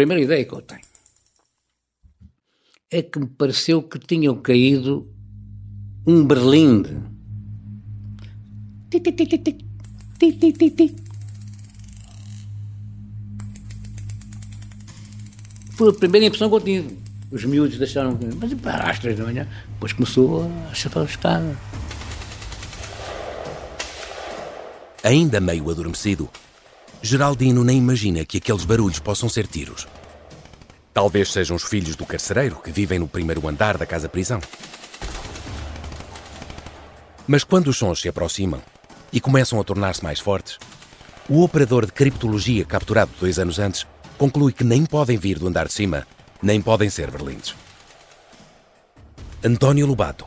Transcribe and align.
primeira 0.00 0.22
ideia 0.22 0.46
que 0.46 0.54
eu 0.54 0.62
tenho 0.62 0.80
é 2.90 3.02
que 3.02 3.18
me 3.18 3.26
pareceu 3.26 3.82
que 3.82 3.98
tinham 3.98 4.34
caído 4.40 5.06
um 6.06 6.24
berlinde. 6.24 6.96
Foi 15.72 15.90
a 15.90 15.92
primeira 15.92 16.26
impressão 16.26 16.48
que 16.48 16.56
eu 16.56 16.60
tive. 16.60 16.98
Os 17.30 17.44
miúdos 17.44 17.78
deixaram. 17.78 18.18
Mas 18.40 18.54
para 18.54 18.90
às 18.90 18.98
três 18.98 19.18
da 19.18 19.24
manhã, 19.24 19.46
depois 19.74 19.92
começou 19.92 20.50
a 20.70 20.74
chapar 20.74 21.04
os 21.04 21.14
caras. 21.16 21.56
Ainda 25.04 25.40
meio 25.40 25.70
adormecido, 25.70 26.28
Geraldino 27.02 27.64
nem 27.64 27.78
imagina 27.78 28.24
que 28.26 28.36
aqueles 28.36 28.64
barulhos 28.64 28.98
possam 28.98 29.28
ser 29.28 29.46
tiros. 29.46 29.88
Talvez 30.92 31.32
sejam 31.32 31.56
os 31.56 31.62
filhos 31.62 31.96
do 31.96 32.04
carcereiro 32.04 32.56
que 32.56 32.70
vivem 32.70 32.98
no 32.98 33.08
primeiro 33.08 33.48
andar 33.48 33.78
da 33.78 33.86
casa-prisão. 33.86 34.40
Mas 37.26 37.42
quando 37.42 37.68
os 37.68 37.78
sons 37.78 38.00
se 38.00 38.08
aproximam 38.08 38.60
e 39.12 39.20
começam 39.20 39.58
a 39.58 39.64
tornar-se 39.64 40.04
mais 40.04 40.20
fortes, 40.20 40.58
o 41.28 41.42
operador 41.42 41.86
de 41.86 41.92
criptologia 41.92 42.64
capturado 42.64 43.12
dois 43.18 43.38
anos 43.38 43.58
antes 43.58 43.86
conclui 44.18 44.52
que 44.52 44.64
nem 44.64 44.84
podem 44.84 45.16
vir 45.16 45.38
do 45.38 45.48
andar 45.48 45.68
de 45.68 45.72
cima, 45.72 46.06
nem 46.42 46.60
podem 46.60 46.90
ser 46.90 47.10
berlindes. 47.10 47.54
António 49.42 49.86
Lobato 49.86 50.26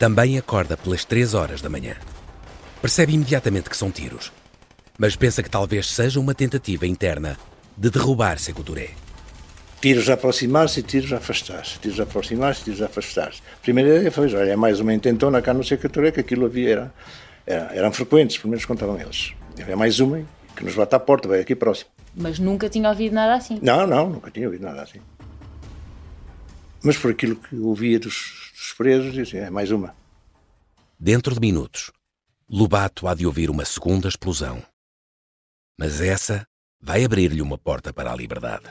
também 0.00 0.36
acorda 0.36 0.76
pelas 0.76 1.04
três 1.04 1.32
horas 1.32 1.62
da 1.62 1.68
manhã. 1.68 1.94
Percebe 2.80 3.12
imediatamente 3.12 3.70
que 3.70 3.76
são 3.76 3.88
tiros, 3.88 4.32
mas 4.98 5.16
pensa 5.16 5.42
que 5.42 5.50
talvez 5.50 5.86
seja 5.86 6.20
uma 6.20 6.34
tentativa 6.34 6.86
interna 6.86 7.36
de 7.76 7.90
derrubar 7.90 8.38
Seco 8.38 8.62
Touré. 8.62 8.90
Tiros 9.80 10.08
a 10.08 10.14
aproximar-se 10.14 10.80
e 10.80 10.82
tiros 10.82 11.12
a 11.12 11.16
afastar-se. 11.16 11.78
Tiros 11.80 11.98
a 11.98 12.04
aproximar-se 12.04 12.60
e 12.60 12.64
tiros 12.64 12.82
a 12.82 12.86
afastar-se. 12.86 13.40
A 13.40 13.62
primeira 13.62 13.96
ideia 13.96 14.12
foi, 14.12 14.32
olha, 14.34 14.50
é 14.50 14.56
mais 14.56 14.78
uma 14.78 14.94
intentona 14.94 15.42
cá 15.42 15.52
no 15.52 15.64
Seco 15.64 15.88
Touré, 15.88 16.12
que 16.12 16.20
aquilo 16.20 16.46
havia, 16.46 16.70
era, 16.70 16.94
era, 17.44 17.74
eram 17.74 17.92
frequentes, 17.92 18.38
pelo 18.38 18.50
menos 18.50 18.64
contavam 18.64 19.00
eles. 19.00 19.32
É 19.58 19.74
mais 19.74 19.98
uma 19.98 20.24
que 20.56 20.64
nos 20.64 20.74
bate 20.74 20.94
à 20.94 21.00
porta, 21.00 21.28
vai 21.28 21.40
aqui 21.40 21.56
próximo. 21.56 21.90
Mas 22.14 22.38
nunca 22.38 22.68
tinha 22.68 22.88
ouvido 22.88 23.14
nada 23.14 23.34
assim. 23.34 23.58
Não, 23.60 23.86
não, 23.86 24.10
nunca 24.10 24.30
tinha 24.30 24.46
ouvido 24.46 24.62
nada 24.62 24.82
assim. 24.82 25.00
Mas 26.82 26.96
por 26.96 27.10
aquilo 27.10 27.36
que 27.36 27.56
ouvia 27.56 27.98
dos, 27.98 28.52
dos 28.54 28.72
presos, 28.76 29.12
disse, 29.12 29.36
é 29.36 29.50
mais 29.50 29.70
uma. 29.70 29.94
Dentro 30.98 31.34
de 31.34 31.40
minutos, 31.40 31.90
Lobato 32.48 33.08
há 33.08 33.14
de 33.14 33.26
ouvir 33.26 33.50
uma 33.50 33.64
segunda 33.64 34.08
explosão. 34.08 34.62
Mas 35.84 36.00
essa 36.00 36.46
vai 36.80 37.04
abrir-lhe 37.04 37.42
uma 37.42 37.58
porta 37.58 37.92
para 37.92 38.12
a 38.12 38.14
liberdade. 38.14 38.66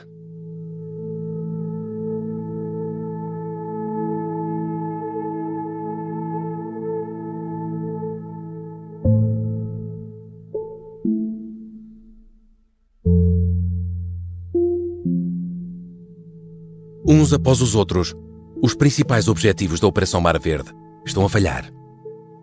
Uns 17.06 17.34
após 17.34 17.60
os 17.60 17.74
outros, 17.74 18.14
os 18.62 18.74
principais 18.74 19.28
objetivos 19.28 19.78
da 19.78 19.86
Operação 19.86 20.22
Mar 20.22 20.40
Verde 20.40 20.72
estão 21.04 21.26
a 21.26 21.28
falhar. 21.28 21.70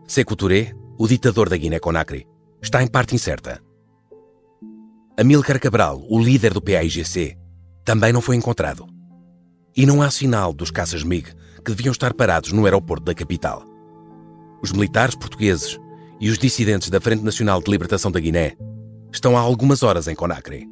Sekou 0.08 0.38
Touré, 0.38 0.74
o 1.00 1.08
ditador 1.08 1.50
da 1.50 1.58
Guiné-Conakry, 1.58 2.28
está 2.62 2.84
em 2.84 2.88
parte 2.88 3.16
incerta. 3.16 3.68
Amílcar 5.20 5.60
Cabral, 5.60 6.02
o 6.08 6.18
líder 6.18 6.54
do 6.54 6.62
PAIGC, 6.62 7.36
também 7.84 8.14
não 8.14 8.22
foi 8.22 8.38
encontrado. 8.38 8.88
E 9.76 9.86
não 9.86 10.02
há 10.02 10.10
sinal 10.10 10.54
dos 10.54 10.72
caças 10.72 11.04
MiG 11.04 11.34
que 11.58 11.74
deviam 11.74 11.92
estar 11.92 12.14
parados 12.14 12.54
no 12.54 12.64
aeroporto 12.64 13.04
da 13.04 13.14
capital. 13.14 13.66
Os 14.64 14.72
militares 14.72 15.16
portugueses 15.16 15.78
e 16.22 16.30
os 16.30 16.38
dissidentes 16.38 16.90
da 16.90 17.02
Frente 17.02 17.22
Nacional 17.22 17.62
de 17.62 17.70
Libertação 17.70 18.10
da 18.10 18.18
Guiné 18.18 18.56
estão 19.12 19.38
há 19.38 19.42
algumas 19.42 19.84
horas 19.84 20.08
em 20.08 20.16
Conakry. 20.16 20.66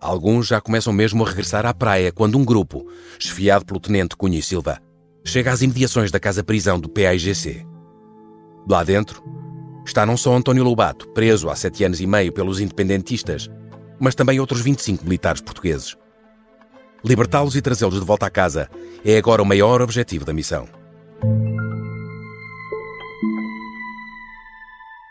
Alguns 0.00 0.46
já 0.46 0.62
começam 0.62 0.90
mesmo 0.90 1.22
a 1.22 1.28
regressar 1.28 1.66
à 1.66 1.74
praia 1.74 2.10
quando 2.10 2.38
um 2.38 2.44
grupo, 2.44 2.86
esfiado 3.20 3.66
pelo 3.66 3.80
tenente 3.80 4.16
Cunha 4.16 4.38
e 4.38 4.42
Silva, 4.42 4.80
chega 5.26 5.52
às 5.52 5.60
imediações 5.60 6.10
da 6.10 6.18
casa-prisão 6.18 6.80
do 6.80 6.88
PAIGC. 6.88 7.66
Lá 8.66 8.82
dentro 8.82 9.22
está 9.84 10.06
não 10.06 10.16
só 10.16 10.34
António 10.34 10.64
Lobato, 10.64 11.06
preso 11.10 11.50
há 11.50 11.54
sete 11.54 11.84
anos 11.84 12.00
e 12.00 12.06
meio 12.06 12.32
pelos 12.32 12.60
independentistas, 12.60 13.50
mas 13.98 14.14
também 14.14 14.40
outros 14.40 14.60
25 14.60 15.04
militares 15.04 15.40
portugueses. 15.40 15.96
Libertá-los 17.04 17.54
e 17.54 17.62
trazê-los 17.62 18.00
de 18.00 18.06
volta 18.06 18.26
à 18.26 18.30
casa 18.30 18.68
é 19.04 19.18
agora 19.18 19.42
o 19.42 19.46
maior 19.46 19.82
objetivo 19.82 20.24
da 20.24 20.32
missão. 20.32 20.66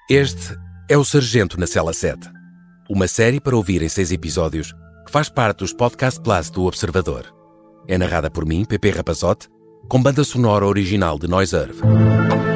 Este 0.10 0.58
é 0.90 0.98
o 0.98 1.06
Sargento 1.06 1.60
na 1.60 1.66
Cela 1.66 1.94
7, 1.94 2.30
uma 2.90 3.08
série 3.08 3.40
para 3.40 3.56
ouvir 3.56 3.82
em 3.82 3.90
seis 3.90 4.12
episódios 4.12 4.74
que 5.06 5.12
faz 5.12 5.30
parte 5.30 5.60
dos 5.60 5.74
Podcast 5.74 6.20
Plus 6.22 6.50
do 6.50 6.66
Observador. 6.66 7.26
É 7.88 7.98
narrada 7.98 8.30
por 8.30 8.46
mim, 8.46 8.66
Pepe 8.66 8.90
Rapazote, 8.90 9.48
com 9.88 10.02
banda 10.02 10.24
sonora 10.24 10.66
original 10.66 11.20
de 11.20 11.28
Noise 11.28 11.56
Earth. 11.56 12.53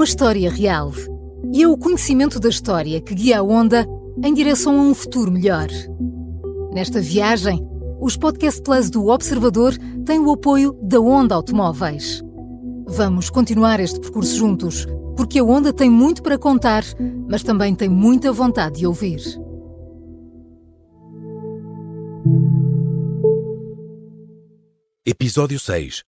Uma 0.00 0.04
história 0.06 0.50
real 0.50 0.92
e 1.52 1.62
é 1.62 1.68
o 1.68 1.76
conhecimento 1.76 2.40
da 2.40 2.48
história 2.48 3.02
que 3.02 3.14
guia 3.14 3.40
a 3.40 3.42
Onda 3.42 3.86
em 4.24 4.32
direção 4.32 4.80
a 4.80 4.82
um 4.82 4.94
futuro 4.94 5.30
melhor. 5.30 5.68
Nesta 6.72 7.02
viagem, 7.02 7.62
os 8.00 8.16
Podcast 8.16 8.62
Plus 8.62 8.88
do 8.88 9.08
Observador 9.08 9.76
têm 10.06 10.18
o 10.18 10.32
apoio 10.32 10.72
da 10.82 10.98
Onda 10.98 11.34
Automóveis. 11.34 12.22
Vamos 12.86 13.28
continuar 13.28 13.78
este 13.78 14.00
percurso 14.00 14.34
juntos, 14.34 14.86
porque 15.18 15.38
a 15.38 15.44
Onda 15.44 15.70
tem 15.70 15.90
muito 15.90 16.22
para 16.22 16.38
contar, 16.38 16.82
mas 17.28 17.42
também 17.42 17.74
tem 17.74 17.90
muita 17.90 18.32
vontade 18.32 18.78
de 18.78 18.86
ouvir. 18.86 19.20
Episódio 25.04 25.60
6 25.60 26.04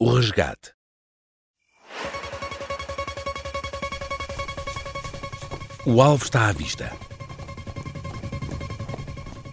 O 0.00 0.14
Resgate 0.14 0.77
O 5.90 6.02
alvo 6.02 6.22
está 6.22 6.48
à 6.48 6.52
vista. 6.52 6.92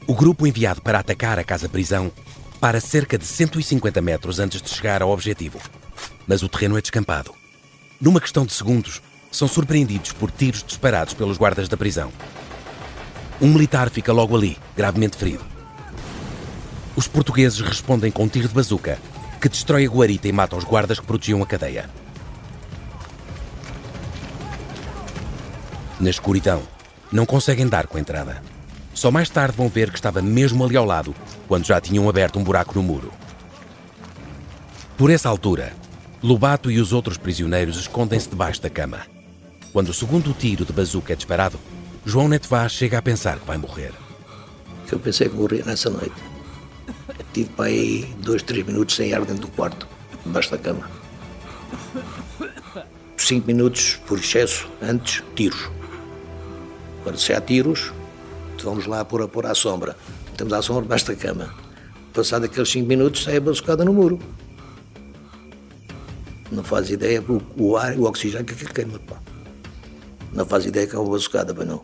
O 0.06 0.14
grupo 0.14 0.46
enviado 0.46 0.82
para 0.82 1.00
atacar 1.00 1.40
a 1.40 1.46
casa-prisão 1.46 2.12
para 2.60 2.82
cerca 2.82 3.18
de 3.18 3.26
150 3.26 4.02
metros 4.02 4.38
antes 4.38 4.62
de 4.62 4.70
chegar 4.70 5.02
ao 5.02 5.12
objetivo. 5.12 5.62
Mas 6.28 6.44
o 6.44 6.50
terreno 6.50 6.78
é 6.78 6.82
descampado. 6.82 7.34
Numa 8.02 8.20
questão 8.20 8.46
de 8.46 8.52
segundos, 8.52 9.02
são 9.32 9.48
surpreendidos 9.48 10.12
por 10.12 10.30
tiros 10.30 10.62
disparados 10.62 11.14
pelos 11.14 11.38
guardas 11.38 11.70
da 11.70 11.78
prisão. 11.78 12.12
Um 13.40 13.48
militar 13.54 13.90
fica 13.90 14.12
logo 14.12 14.36
ali, 14.36 14.58
gravemente 14.76 15.16
ferido. 15.16 15.46
Os 16.98 17.08
portugueses 17.08 17.62
respondem 17.62 18.12
com 18.12 18.26
um 18.26 18.28
tiro 18.28 18.50
de 18.50 18.54
bazuca, 18.54 19.00
que 19.40 19.48
destrói 19.48 19.86
a 19.86 19.90
guarita 19.90 20.28
e 20.28 20.34
mata 20.34 20.58
os 20.58 20.66
guardas 20.66 21.00
que 21.00 21.06
protegiam 21.06 21.42
a 21.42 21.46
cadeia. 21.46 21.90
Na 26.00 26.10
escuridão, 26.10 26.62
não 27.12 27.26
conseguem 27.26 27.68
dar 27.68 27.88
com 27.88 27.98
a 27.98 28.02
entrada. 28.02 28.42
Só 28.94 29.12
mais 29.12 29.30
tarde 29.30 29.58
vão 29.58 29.70
ver 29.70 29.90
que 29.90 29.98
estava 29.98 30.22
mesmo 30.22 30.64
ali 30.64 30.76
ao 30.76 30.86
lado, 30.86 31.16
quando 31.48 31.66
já 31.66 31.80
tinham 31.80 32.10
aberto 32.10 32.40
um 32.40 32.44
buraco 32.44 32.74
no 32.76 32.84
muro. 32.84 33.12
Por 34.98 35.10
essa 35.10 35.30
altura, 35.30 35.74
Lobato 36.24 36.72
e 36.72 36.80
os 36.80 36.92
outros 36.92 37.18
prisioneiros 37.18 37.78
escondem-se 37.78 38.30
debaixo 38.30 38.62
da 38.62 38.70
cama. 38.70 39.02
Quando 39.72 39.90
o 39.90 39.94
segundo 39.94 40.34
tiro 40.34 40.66
de 40.66 40.74
bazuca 40.74 41.14
é 41.14 41.16
disparado, 41.16 41.60
João 42.06 42.28
Neto 42.28 42.48
Vaz 42.48 42.72
chega 42.72 42.98
a 42.98 43.02
pensar 43.02 43.38
que 43.38 43.46
vai 43.46 43.58
morrer. 43.58 43.92
eu 44.92 45.00
pensei 45.00 45.30
que 45.30 45.36
morria 45.36 45.64
nessa 45.66 45.90
noite. 45.90 46.16
Tive 47.34 47.50
para 47.50 47.66
aí 47.66 48.10
dois, 48.20 48.42
três 48.42 48.66
minutos 48.66 48.96
sem 48.96 49.14
ar 49.14 49.26
dentro 49.26 49.42
do 49.42 49.48
quarto, 49.50 49.88
debaixo 50.26 50.52
da 50.52 50.58
cama. 50.58 50.90
Cinco 53.18 53.48
minutos, 53.48 54.00
por 54.08 54.18
excesso, 54.18 54.70
antes, 54.82 55.22
tiros. 55.36 55.70
Quando 57.06 57.20
se 57.20 57.32
há 57.34 57.40
tiros, 57.40 57.94
vamos 58.64 58.88
lá 58.88 59.06
pôr 59.06 59.22
a 59.22 59.28
pôr 59.28 59.46
à 59.46 59.54
sombra. 59.54 59.96
Temos 60.36 60.52
à 60.52 60.62
sombra 60.64 60.82
debaixo 60.82 61.06
da 61.06 61.16
cama. 61.16 61.54
Passado 62.12 62.46
aqueles 62.46 62.68
cinco 62.68 62.88
minutos, 62.88 63.26
sai 63.26 63.38
a 63.38 63.40
bazucada 63.40 63.86
no 63.86 63.94
muro. 63.94 64.18
Não 66.52 66.64
faz 66.64 66.90
ideia 66.90 67.22
o, 67.22 67.40
o 67.56 67.78
ar, 67.78 67.96
o 67.96 68.06
oxigênio 68.06 68.44
que 68.44 68.54
aquilo 68.54 68.74
queima. 68.74 68.98
Pá. 68.98 69.18
Não 70.34 70.48
faz 70.48 70.66
ideia 70.66 70.88
que 70.88 70.96
é 70.96 71.00
uma 71.00 71.12
bazucada, 71.12 71.54
mas 71.54 71.68
não. 71.68 71.84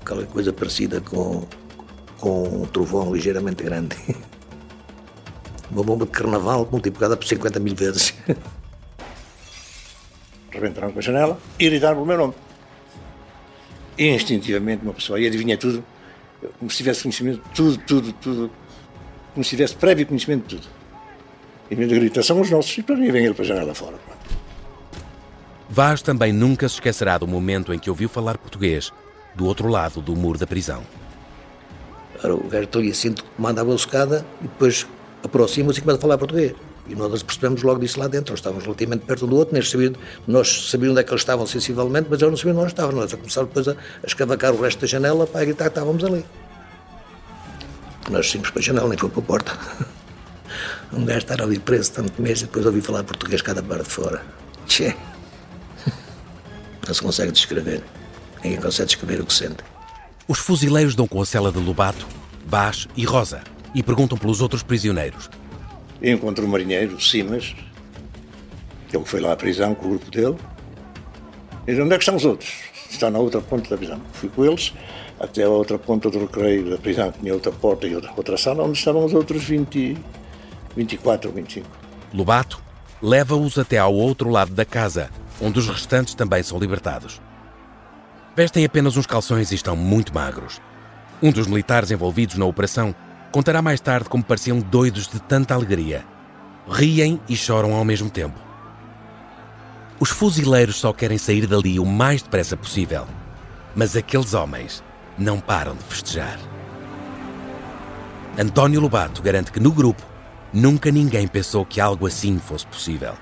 Aquela 0.00 0.26
coisa 0.26 0.52
parecida 0.52 1.00
com, 1.00 1.46
com 2.18 2.62
um 2.62 2.66
trovão 2.66 3.14
ligeiramente 3.14 3.62
grande. 3.62 3.96
Uma 5.70 5.84
bomba 5.84 6.04
de 6.04 6.10
carnaval 6.10 6.68
multiplicada 6.70 7.16
por 7.16 7.26
50 7.26 7.60
mil 7.60 7.76
vezes. 7.76 8.12
Rebentaram 10.50 10.92
com 10.92 10.98
a 10.98 11.02
janela 11.02 11.38
e 11.60 11.64
gritaram 11.64 11.94
pelo 11.94 12.06
meu 12.06 12.18
nome. 12.18 12.34
E 14.02 14.08
instintivamente 14.08 14.82
uma 14.82 14.92
pessoa, 14.92 15.20
e 15.20 15.28
adivinha 15.28 15.56
tudo, 15.56 15.84
como 16.58 16.68
se 16.68 16.78
tivesse 16.78 17.02
conhecimento 17.02 17.40
de 17.40 17.54
tudo, 17.54 17.78
tudo, 17.86 18.12
tudo, 18.14 18.50
como 19.32 19.44
se 19.44 19.50
tivesse 19.50 19.76
prévio 19.76 20.04
conhecimento 20.04 20.42
de 20.42 20.56
tudo. 20.56 20.68
E 21.70 21.74
a 21.74 21.76
minha 21.76 21.88
grita 21.88 22.20
são 22.20 22.40
os 22.40 22.50
nossos, 22.50 22.76
e 22.76 22.82
para 22.82 22.96
mim 22.96 23.12
vem 23.12 23.26
ele 23.26 23.34
para 23.34 23.44
a 23.44 23.46
janela 23.46 23.72
fora. 23.72 23.94
Vaz 25.70 26.02
também 26.02 26.32
nunca 26.32 26.68
se 26.68 26.74
esquecerá 26.74 27.16
do 27.16 27.28
momento 27.28 27.72
em 27.72 27.78
que 27.78 27.88
ouviu 27.88 28.08
falar 28.08 28.36
português 28.38 28.92
do 29.36 29.46
outro 29.46 29.68
lado 29.68 30.00
do 30.02 30.16
muro 30.16 30.36
da 30.36 30.48
prisão. 30.48 30.82
Ora, 32.24 32.34
o 32.34 32.48
gajo 32.48 32.68
ali 32.74 32.90
assim, 32.90 33.14
manda 33.38 33.60
a 33.60 33.64
bolsocada 33.64 34.26
e 34.40 34.48
depois 34.48 34.84
aproxima-se 35.22 35.78
e 35.78 35.82
começa 35.82 35.98
a 35.98 36.02
falar 36.02 36.18
português. 36.18 36.54
E 36.88 36.94
nós 36.94 37.22
percebemos 37.22 37.62
logo 37.62 37.80
disso 37.80 37.98
lá 37.98 38.08
dentro. 38.08 38.32
Nós 38.32 38.40
estávamos 38.40 38.64
relativamente 38.64 39.04
perto 39.04 39.24
um 39.24 39.28
do 39.28 39.36
outro, 39.36 39.64
sabiam, 39.64 39.92
nós 40.26 40.70
sabíamos 40.70 40.92
onde 40.92 41.00
é 41.00 41.04
que 41.04 41.10
eles 41.10 41.20
estavam 41.20 41.46
sensivelmente, 41.46 42.08
mas 42.10 42.20
eles 42.20 42.30
não 42.30 42.36
sabiam 42.36 42.56
onde 42.56 42.62
nós 42.62 42.72
estávamos. 42.72 43.00
Nós 43.00 43.14
começámos 43.14 43.48
depois 43.48 43.68
a, 43.68 43.72
a 43.72 44.06
escavacar 44.06 44.52
o 44.52 44.60
resto 44.60 44.80
da 44.80 44.86
janela 44.86 45.26
para 45.26 45.44
gritar 45.44 45.64
que 45.64 45.70
estávamos 45.70 46.04
ali. 46.04 46.24
Nós 48.10 48.30
saímos 48.30 48.50
para 48.50 48.60
a 48.60 48.62
janela, 48.62 48.88
nem 48.88 48.98
foi 48.98 49.08
para 49.08 49.20
a 49.20 49.24
porta. 49.24 49.52
Um 50.92 51.06
gajo 51.06 51.20
estar 51.20 51.40
ali 51.40 51.58
preso 51.58 51.90
tanto 51.92 52.20
mês 52.20 52.40
e 52.40 52.44
depois 52.44 52.66
ouvi 52.66 52.82
falar 52.82 53.02
português 53.02 53.40
cada 53.40 53.62
parte 53.62 53.84
de 53.84 53.90
fora. 53.90 54.22
Tchê. 54.66 54.94
Não 56.86 56.94
se 56.94 57.00
consegue 57.00 57.32
descrever. 57.32 57.82
Ninguém 58.44 58.60
consegue 58.60 58.88
descrever 58.88 59.22
o 59.22 59.24
que 59.24 59.32
sente. 59.32 59.64
Os 60.28 60.38
fuzileiros 60.38 60.94
dão 60.94 61.08
com 61.08 61.22
a 61.22 61.26
cela 61.26 61.50
de 61.50 61.58
Lobato, 61.58 62.06
Vaz 62.46 62.86
e 62.94 63.04
Rosa 63.04 63.42
e 63.74 63.82
perguntam 63.82 64.18
pelos 64.18 64.42
outros 64.42 64.62
prisioneiros. 64.62 65.30
Encontro 66.02 66.44
o 66.44 66.48
marinheiro, 66.48 67.00
Simas, 67.00 67.54
ele 68.92 69.04
foi 69.04 69.20
lá 69.20 69.32
à 69.32 69.36
prisão 69.36 69.74
com 69.74 69.86
o 69.86 69.88
grupo 69.90 70.10
dele. 70.10 70.36
E 71.66 71.80
onde 71.80 71.94
é 71.94 71.96
que 71.96 72.02
estão 72.02 72.16
os 72.16 72.24
outros? 72.24 72.52
Está 72.90 73.10
na 73.10 73.18
outra 73.18 73.40
ponta 73.40 73.70
da 73.70 73.76
prisão. 73.76 74.00
Fui 74.12 74.28
com 74.28 74.44
eles 74.44 74.74
até 75.20 75.44
a 75.44 75.48
outra 75.48 75.78
ponta 75.78 76.10
do 76.10 76.18
recreio 76.18 76.68
da 76.68 76.76
prisão, 76.76 77.12
que 77.12 77.20
tinha 77.20 77.32
outra 77.32 77.52
porta 77.52 77.86
e 77.86 77.94
outra, 77.94 78.12
outra 78.16 78.36
sala, 78.36 78.64
onde 78.64 78.76
estavam 78.76 79.04
os 79.04 79.14
outros 79.14 79.44
20, 79.44 79.96
24 80.76 81.30
ou 81.30 81.36
25. 81.36 81.68
Lobato 82.12 82.60
leva-os 83.00 83.56
até 83.56 83.78
ao 83.78 83.94
outro 83.94 84.28
lado 84.28 84.52
da 84.52 84.64
casa, 84.64 85.08
onde 85.40 85.60
os 85.60 85.68
restantes 85.68 86.14
também 86.14 86.42
são 86.42 86.58
libertados. 86.58 87.20
Vestem 88.34 88.64
apenas 88.64 88.96
uns 88.96 89.06
calções 89.06 89.52
e 89.52 89.54
estão 89.54 89.76
muito 89.76 90.12
magros. 90.12 90.60
Um 91.22 91.30
dos 91.30 91.46
militares 91.46 91.90
envolvidos 91.90 92.36
na 92.36 92.44
operação 92.44 92.94
contará 93.32 93.62
mais 93.62 93.80
tarde 93.80 94.08
como 94.08 94.22
pareciam 94.22 94.60
doidos 94.60 95.08
de 95.08 95.20
tanta 95.20 95.54
alegria. 95.54 96.04
Riem 96.68 97.18
e 97.28 97.34
choram 97.34 97.74
ao 97.74 97.84
mesmo 97.84 98.10
tempo. 98.10 98.38
Os 99.98 100.10
fuzileiros 100.10 100.76
só 100.76 100.92
querem 100.92 101.16
sair 101.16 101.46
dali 101.46 101.80
o 101.80 101.86
mais 101.86 102.22
depressa 102.22 102.56
possível. 102.56 103.06
Mas 103.74 103.96
aqueles 103.96 104.34
homens 104.34 104.84
não 105.18 105.40
param 105.40 105.74
de 105.74 105.82
festejar. 105.84 106.38
António 108.38 108.80
Lobato 108.80 109.22
garante 109.22 109.50
que 109.50 109.60
no 109.60 109.72
grupo 109.72 110.02
nunca 110.52 110.90
ninguém 110.90 111.26
pensou 111.26 111.64
que 111.64 111.80
algo 111.80 112.06
assim 112.06 112.38
fosse 112.38 112.66
possível. 112.66 113.14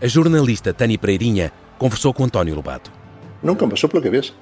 A 0.00 0.06
jornalista 0.06 0.72
Tânia 0.72 0.98
Pereirinha 0.98 1.52
conversou 1.78 2.12
com 2.14 2.24
António 2.24 2.54
Lobato. 2.54 2.92
Nunca 3.42 3.66
passou 3.66 3.88
pela 3.88 4.02
cabeça. 4.02 4.32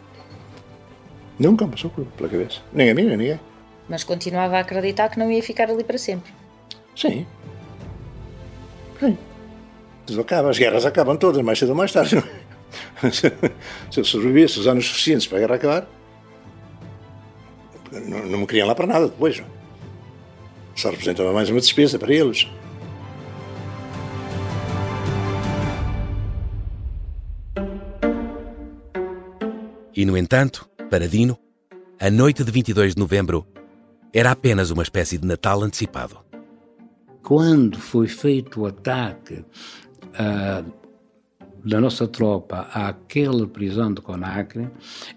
Nunca 1.38 1.66
passou 1.66 1.90
pela 1.90 2.28
cabeça. 2.28 2.60
Nem 2.72 2.90
a 2.90 2.94
mim, 2.94 3.04
nem 3.16 3.32
a. 3.32 3.53
Mas 3.88 4.04
continuava 4.04 4.56
a 4.56 4.60
acreditar 4.60 5.08
que 5.08 5.18
não 5.18 5.30
ia 5.30 5.42
ficar 5.42 5.70
ali 5.70 5.84
para 5.84 5.98
sempre. 5.98 6.32
Sim. 6.96 7.26
Sim. 8.98 9.18
Tudo 10.06 10.20
acaba, 10.20 10.50
as 10.50 10.58
guerras 10.58 10.86
acabam 10.86 11.16
todas, 11.16 11.42
mais 11.42 11.58
cedo 11.58 11.70
ou 11.70 11.74
mais 11.74 11.92
tarde. 11.92 12.22
Se 13.90 14.00
eu 14.00 14.04
sobrevivesse 14.04 14.58
os 14.58 14.66
anos 14.66 14.86
suficientes 14.86 15.26
para 15.26 15.38
a 15.38 15.40
guerra 15.40 15.54
acabar, 15.56 15.88
não, 17.92 18.26
não 18.26 18.38
me 18.40 18.46
queriam 18.46 18.66
lá 18.66 18.74
para 18.74 18.86
nada 18.86 19.06
depois. 19.08 19.42
Só 20.74 20.90
representava 20.90 21.32
mais 21.32 21.48
uma 21.48 21.60
despesa 21.60 21.98
para 21.98 22.12
eles. 22.12 22.48
E, 29.96 30.04
no 30.04 30.16
entanto, 30.16 30.68
para 30.90 31.06
Dino, 31.06 31.38
a 32.00 32.10
noite 32.10 32.42
de 32.42 32.50
22 32.50 32.94
de 32.94 33.00
novembro 33.00 33.46
era 34.14 34.30
apenas 34.30 34.70
uma 34.70 34.84
espécie 34.84 35.18
de 35.18 35.26
Natal 35.26 35.60
antecipado. 35.60 36.18
Quando 37.20 37.80
foi 37.80 38.06
feito 38.06 38.60
o 38.60 38.66
ataque 38.66 39.44
uh, 40.14 40.72
da 41.64 41.80
nossa 41.80 42.06
tropa 42.06 42.68
àquela 42.72 43.44
prisão 43.48 43.92
de 43.92 44.00
Conacre, 44.00 44.70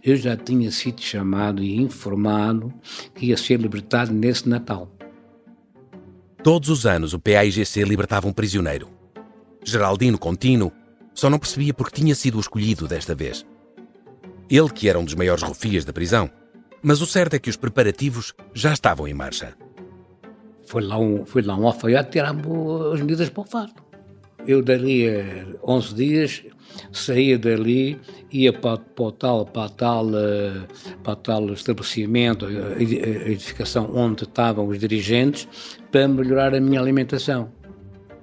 eu 0.03 0.15
já 0.15 0.35
tinha 0.35 0.71
sido 0.71 0.99
chamado 0.99 1.61
e 1.61 1.75
informado 1.75 2.73
que 3.13 3.27
ia 3.27 3.37
ser 3.37 3.59
libertado 3.59 4.11
nesse 4.11 4.49
Natal. 4.49 4.91
Todos 6.41 6.69
os 6.69 6.85
anos 6.85 7.13
o 7.13 7.19
PAIGC 7.19 7.83
libertava 7.83 8.27
um 8.27 8.33
prisioneiro. 8.33 8.89
Geraldino 9.63 10.17
Contino 10.17 10.71
só 11.13 11.29
não 11.29 11.37
percebia 11.37 11.73
porque 11.73 12.01
tinha 12.01 12.15
sido 12.15 12.39
escolhido 12.39 12.87
desta 12.87 13.13
vez. 13.13 13.45
Ele 14.49 14.69
que 14.69 14.87
era 14.87 14.97
um 14.97 15.03
dos 15.03 15.13
maiores 15.13 15.43
rufias 15.43 15.83
da 15.83 15.91
prisão, 15.91 16.31
mas 16.81 17.01
o 17.01 17.05
certo 17.05 17.35
é 17.35 17.39
que 17.39 17.49
os 17.49 17.55
preparativos 17.55 18.33
já 18.53 18.73
estavam 18.73 19.07
em 19.07 19.13
marcha. 19.13 19.53
Foi 20.65 20.83
lá 20.83 20.97
um, 20.97 21.25
foi 21.25 21.41
lá 21.41 21.55
um 21.55 21.65
alfaiate 21.65 22.11
tirar 22.11 22.35
as 22.93 22.99
medidas 22.99 23.29
para 23.29 23.41
o 23.41 23.45
fardo. 23.45 23.87
Eu 24.45 24.61
dali 24.61 25.05
11 25.63 25.95
dias 25.95 26.43
saía 26.91 27.37
dali, 27.37 27.99
ia 28.31 28.53
para, 28.53 28.77
para, 28.77 29.05
o 29.05 29.11
tal, 29.11 29.45
para, 29.45 29.69
tal, 29.69 30.07
eh, 30.15 30.67
para 31.03 31.15
tal 31.15 31.53
estabelecimento, 31.53 32.45
a 32.45 32.81
edificação 32.81 33.89
onde 33.93 34.23
estavam 34.23 34.67
os 34.67 34.79
dirigentes, 34.79 35.47
para 35.91 36.07
melhorar 36.07 36.53
a 36.53 36.59
minha 36.59 36.79
alimentação. 36.79 37.51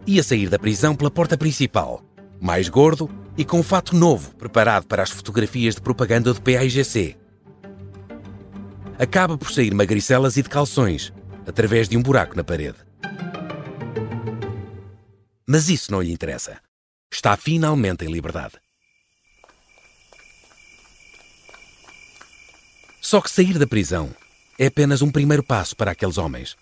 Ia 0.06 0.22
sair 0.22 0.48
da 0.48 0.58
prisão 0.58 0.94
pela 0.94 1.10
porta 1.10 1.36
principal, 1.36 2.02
mais 2.40 2.68
gordo 2.68 3.08
e 3.36 3.44
com 3.44 3.58
um 3.58 3.62
fato 3.62 3.96
novo 3.96 4.34
preparado 4.36 4.86
para 4.86 5.02
as 5.02 5.10
fotografias 5.10 5.74
de 5.74 5.80
propaganda 5.80 6.32
do 6.32 6.42
PAIGC. 6.42 7.16
Acaba 8.96 9.36
por 9.36 9.50
sair 9.50 9.74
magricelas 9.74 10.36
e 10.36 10.42
de 10.42 10.48
calções, 10.48 11.12
através 11.44 11.88
de 11.88 11.96
um 11.96 12.02
buraco 12.02 12.36
na 12.36 12.44
parede. 12.44 12.78
Mas 15.44 15.68
isso 15.68 15.90
não 15.90 16.00
lhe 16.00 16.12
interessa. 16.12 16.60
Está 17.12 17.36
finalmente 17.36 18.04
em 18.04 18.12
liberdade. 18.12 18.54
Só 23.00 23.20
que 23.20 23.30
sair 23.30 23.58
da 23.58 23.66
prisão 23.66 24.14
é 24.58 24.66
apenas 24.66 25.02
um 25.02 25.10
primeiro 25.10 25.42
passo 25.42 25.74
para 25.74 25.90
aqueles 25.90 26.16
homens. 26.16 26.56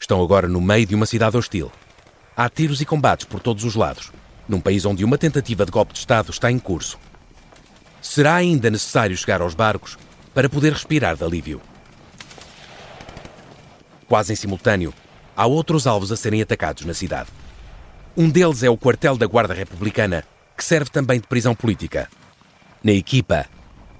Estão 0.00 0.20
agora 0.20 0.48
no 0.48 0.60
meio 0.60 0.84
de 0.84 0.96
uma 0.96 1.06
cidade 1.06 1.36
hostil. 1.36 1.70
Há 2.36 2.48
tiros 2.50 2.80
e 2.80 2.84
combates 2.84 3.24
por 3.24 3.38
todos 3.38 3.62
os 3.62 3.76
lados, 3.76 4.10
num 4.48 4.60
país 4.60 4.84
onde 4.84 5.04
uma 5.04 5.16
tentativa 5.16 5.64
de 5.64 5.70
golpe 5.70 5.92
de 5.92 6.00
Estado 6.00 6.30
está 6.30 6.50
em 6.50 6.58
curso. 6.58 6.98
Será 8.02 8.34
ainda 8.34 8.68
necessário 8.68 9.16
chegar 9.16 9.40
aos 9.40 9.54
barcos 9.54 9.96
para 10.38 10.48
poder 10.48 10.72
respirar 10.72 11.16
de 11.16 11.24
alívio. 11.24 11.60
Quase 14.06 14.32
em 14.32 14.36
simultâneo, 14.36 14.94
há 15.36 15.44
outros 15.46 15.84
alvos 15.84 16.12
a 16.12 16.16
serem 16.16 16.40
atacados 16.40 16.84
na 16.84 16.94
cidade. 16.94 17.28
Um 18.16 18.30
deles 18.30 18.62
é 18.62 18.70
o 18.70 18.76
quartel 18.76 19.16
da 19.16 19.26
Guarda 19.26 19.52
Republicana, 19.52 20.22
que 20.56 20.62
serve 20.62 20.92
também 20.92 21.18
de 21.18 21.26
prisão 21.26 21.56
política. 21.56 22.08
Na 22.84 22.92
equipa, 22.92 23.46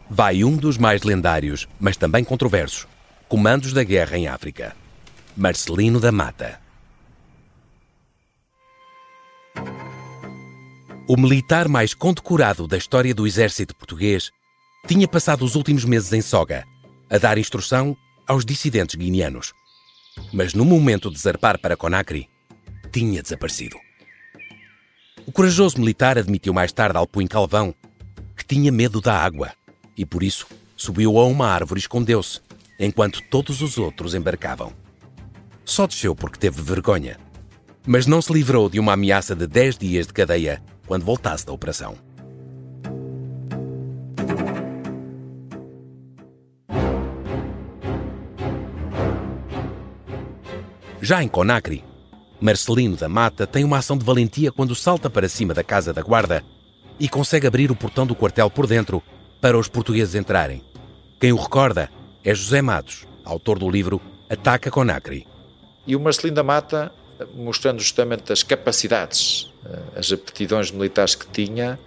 vai 0.09 0.45
um 0.45 0.57
dos 0.57 0.79
mais 0.79 1.03
lendários, 1.03 1.67
mas 1.81 1.97
também 1.97 2.23
controversos, 2.23 2.87
comandos 3.29 3.73
da 3.73 3.83
guerra 3.83 4.17
em 4.17 4.29
África, 4.29 4.77
Marcelino 5.37 5.99
da 5.99 6.13
Mata. 6.13 6.61
O 11.09 11.17
militar 11.17 11.67
mais 11.67 11.95
condecorado 11.95 12.69
da 12.69 12.77
história 12.77 13.13
do 13.13 13.27
exército 13.27 13.75
português 13.75 14.31
tinha 14.87 15.09
passado 15.09 15.45
os 15.45 15.55
últimos 15.55 15.85
meses 15.85 16.13
em 16.13 16.23
Soga, 16.23 16.65
a 17.11 17.19
dar 17.19 17.39
instrução 17.39 17.97
aos 18.27 18.45
dissidentes 18.45 18.95
guineanos. 18.95 19.53
Mas 20.33 20.55
no 20.55 20.65
momento 20.65 21.11
de 21.11 21.19
zarpar 21.19 21.59
para 21.59 21.77
Conakry, 21.77 22.29
tinha 22.93 23.23
desaparecido. 23.23 23.77
O 25.27 25.33
corajoso 25.33 25.79
militar 25.79 26.17
admitiu 26.17 26.55
mais 26.55 26.73
tarde 26.73 26.97
ao 26.97 27.07
Punho 27.07 27.29
Calvão 27.29 27.75
que 28.37 28.45
tinha 28.45 28.73
medo 28.73 29.01
da 29.01 29.15
água 29.15 29.53
e 29.97 30.07
por 30.07 30.23
isso 30.23 30.47
subiu 30.77 31.19
a 31.19 31.27
uma 31.27 31.49
árvore 31.49 31.79
e 31.79 31.83
escondeu-se, 31.83 32.41
enquanto 32.79 33.21
todos 33.23 33.61
os 33.61 33.77
outros 33.77 34.15
embarcavam. 34.15 34.73
Só 35.65 35.87
desceu 35.87 36.15
porque 36.15 36.39
teve 36.39 36.63
vergonha, 36.63 37.19
mas 37.87 38.07
não 38.07 38.23
se 38.23 38.33
livrou 38.33 38.71
de 38.71 38.79
uma 38.79 38.93
ameaça 38.93 39.35
de 39.35 39.47
10 39.47 39.77
dias 39.77 40.07
de 40.07 40.13
cadeia 40.13 40.63
quando 40.87 41.05
voltasse 41.05 41.45
da 41.45 41.53
operação. 41.53 42.08
Já 51.09 51.23
em 51.23 51.29
Conakry, 51.29 51.83
Marcelino 52.39 52.95
da 52.95 53.09
Mata 53.09 53.47
tem 53.47 53.65
uma 53.65 53.79
ação 53.79 53.97
de 53.97 54.05
valentia 54.05 54.53
quando 54.53 54.75
salta 54.75 55.09
para 55.09 55.27
cima 55.27 55.55
da 55.55 55.65
casa 55.65 55.91
da 55.91 56.03
guarda 56.03 56.45
e 57.01 57.09
consegue 57.09 57.47
abrir 57.47 57.71
o 57.71 57.75
portão 57.75 58.07
do 58.07 58.15
quartel 58.15 58.51
por 58.51 58.67
dentro 58.67 59.03
para 59.41 59.57
os 59.59 59.69
portugueses 59.69 60.15
entrarem. 60.15 60.63
Quem 61.19 61.33
o 61.33 61.37
recorda 61.37 61.91
é 62.23 62.35
José 62.35 62.61
Matos, 62.61 63.07
autor 63.25 63.59
do 63.59 63.71
livro 63.71 64.03
Ataca 64.29 64.71
Conakry. 64.71 65.27
E 65.87 65.97
o 65.97 66.01
Marcelino 66.01 66.37
da 66.37 66.43
Mata, 66.43 66.93
mostrando 67.35 67.81
justamente 67.81 68.31
as 68.31 68.43
capacidades, 68.43 69.51
eh, 69.65 70.01
as 70.01 70.13
aptidões 70.13 70.71
militares 70.71 71.15
que 71.15 71.27
tinha, 71.29 71.81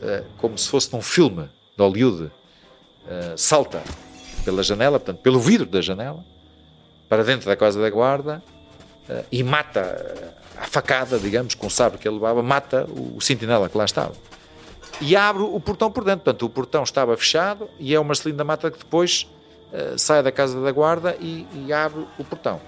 eh, 0.00 0.22
como 0.38 0.56
se 0.56 0.68
fosse 0.68 0.92
num 0.92 1.02
filme 1.02 1.48
de 1.76 1.82
Hollywood, 1.82 2.30
eh, 3.08 3.34
salta 3.36 3.82
pela 4.44 4.62
janela, 4.62 5.00
portanto, 5.00 5.20
pelo 5.20 5.40
vidro 5.40 5.66
da 5.66 5.80
janela, 5.80 6.24
para 7.14 7.22
dentro 7.22 7.46
da 7.46 7.54
casa 7.54 7.80
da 7.80 7.88
guarda 7.88 8.42
e 9.30 9.44
mata 9.44 10.34
a 10.58 10.66
facada, 10.66 11.16
digamos, 11.16 11.54
com 11.54 11.68
o 11.68 11.70
sabre 11.70 11.96
que 11.96 12.08
ele 12.08 12.16
levava, 12.16 12.42
mata 12.42 12.88
o 12.90 13.20
sentinela 13.20 13.68
que 13.68 13.78
lá 13.78 13.84
estava. 13.84 14.14
E 15.00 15.14
abre 15.14 15.44
o 15.44 15.60
portão 15.60 15.92
por 15.92 16.02
dentro. 16.02 16.24
Portanto, 16.24 16.44
o 16.44 16.50
portão 16.50 16.82
estava 16.82 17.16
fechado 17.16 17.70
e 17.78 17.94
é 17.94 18.00
o 18.00 18.04
Marcelino 18.04 18.38
da 18.38 18.44
Mata 18.44 18.68
que 18.68 18.78
depois 18.78 19.28
uh, 19.72 19.96
sai 19.96 20.24
da 20.24 20.32
casa 20.32 20.60
da 20.60 20.72
guarda 20.72 21.16
e, 21.20 21.46
e 21.54 21.72
abre 21.72 22.04
o 22.18 22.24
portão. 22.24 22.60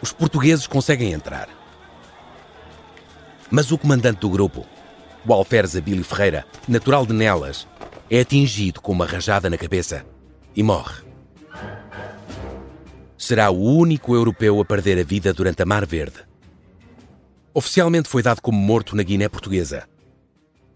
Os 0.00 0.12
portugueses 0.12 0.66
conseguem 0.66 1.12
entrar. 1.12 1.48
Mas 3.48 3.70
o 3.70 3.78
comandante 3.78 4.20
do 4.20 4.28
grupo, 4.28 4.66
o 5.24 5.32
alferes 5.32 5.76
Abílio 5.76 6.04
Ferreira, 6.04 6.44
natural 6.66 7.06
de 7.06 7.12
Nelas, 7.12 7.68
é 8.10 8.20
atingido 8.20 8.80
com 8.80 8.90
uma 8.90 9.06
rajada 9.06 9.48
na 9.48 9.56
cabeça 9.56 10.04
e 10.56 10.62
morre. 10.64 11.11
Será 13.32 13.50
o 13.50 13.64
único 13.78 14.14
europeu 14.14 14.60
a 14.60 14.64
perder 14.66 14.98
a 14.98 15.02
vida 15.02 15.32
durante 15.32 15.62
a 15.62 15.64
Mar 15.64 15.86
Verde. 15.86 16.18
Oficialmente 17.54 18.06
foi 18.06 18.22
dado 18.22 18.42
como 18.42 18.58
morto 18.58 18.94
na 18.94 19.02
Guiné 19.02 19.26
Portuguesa. 19.26 19.88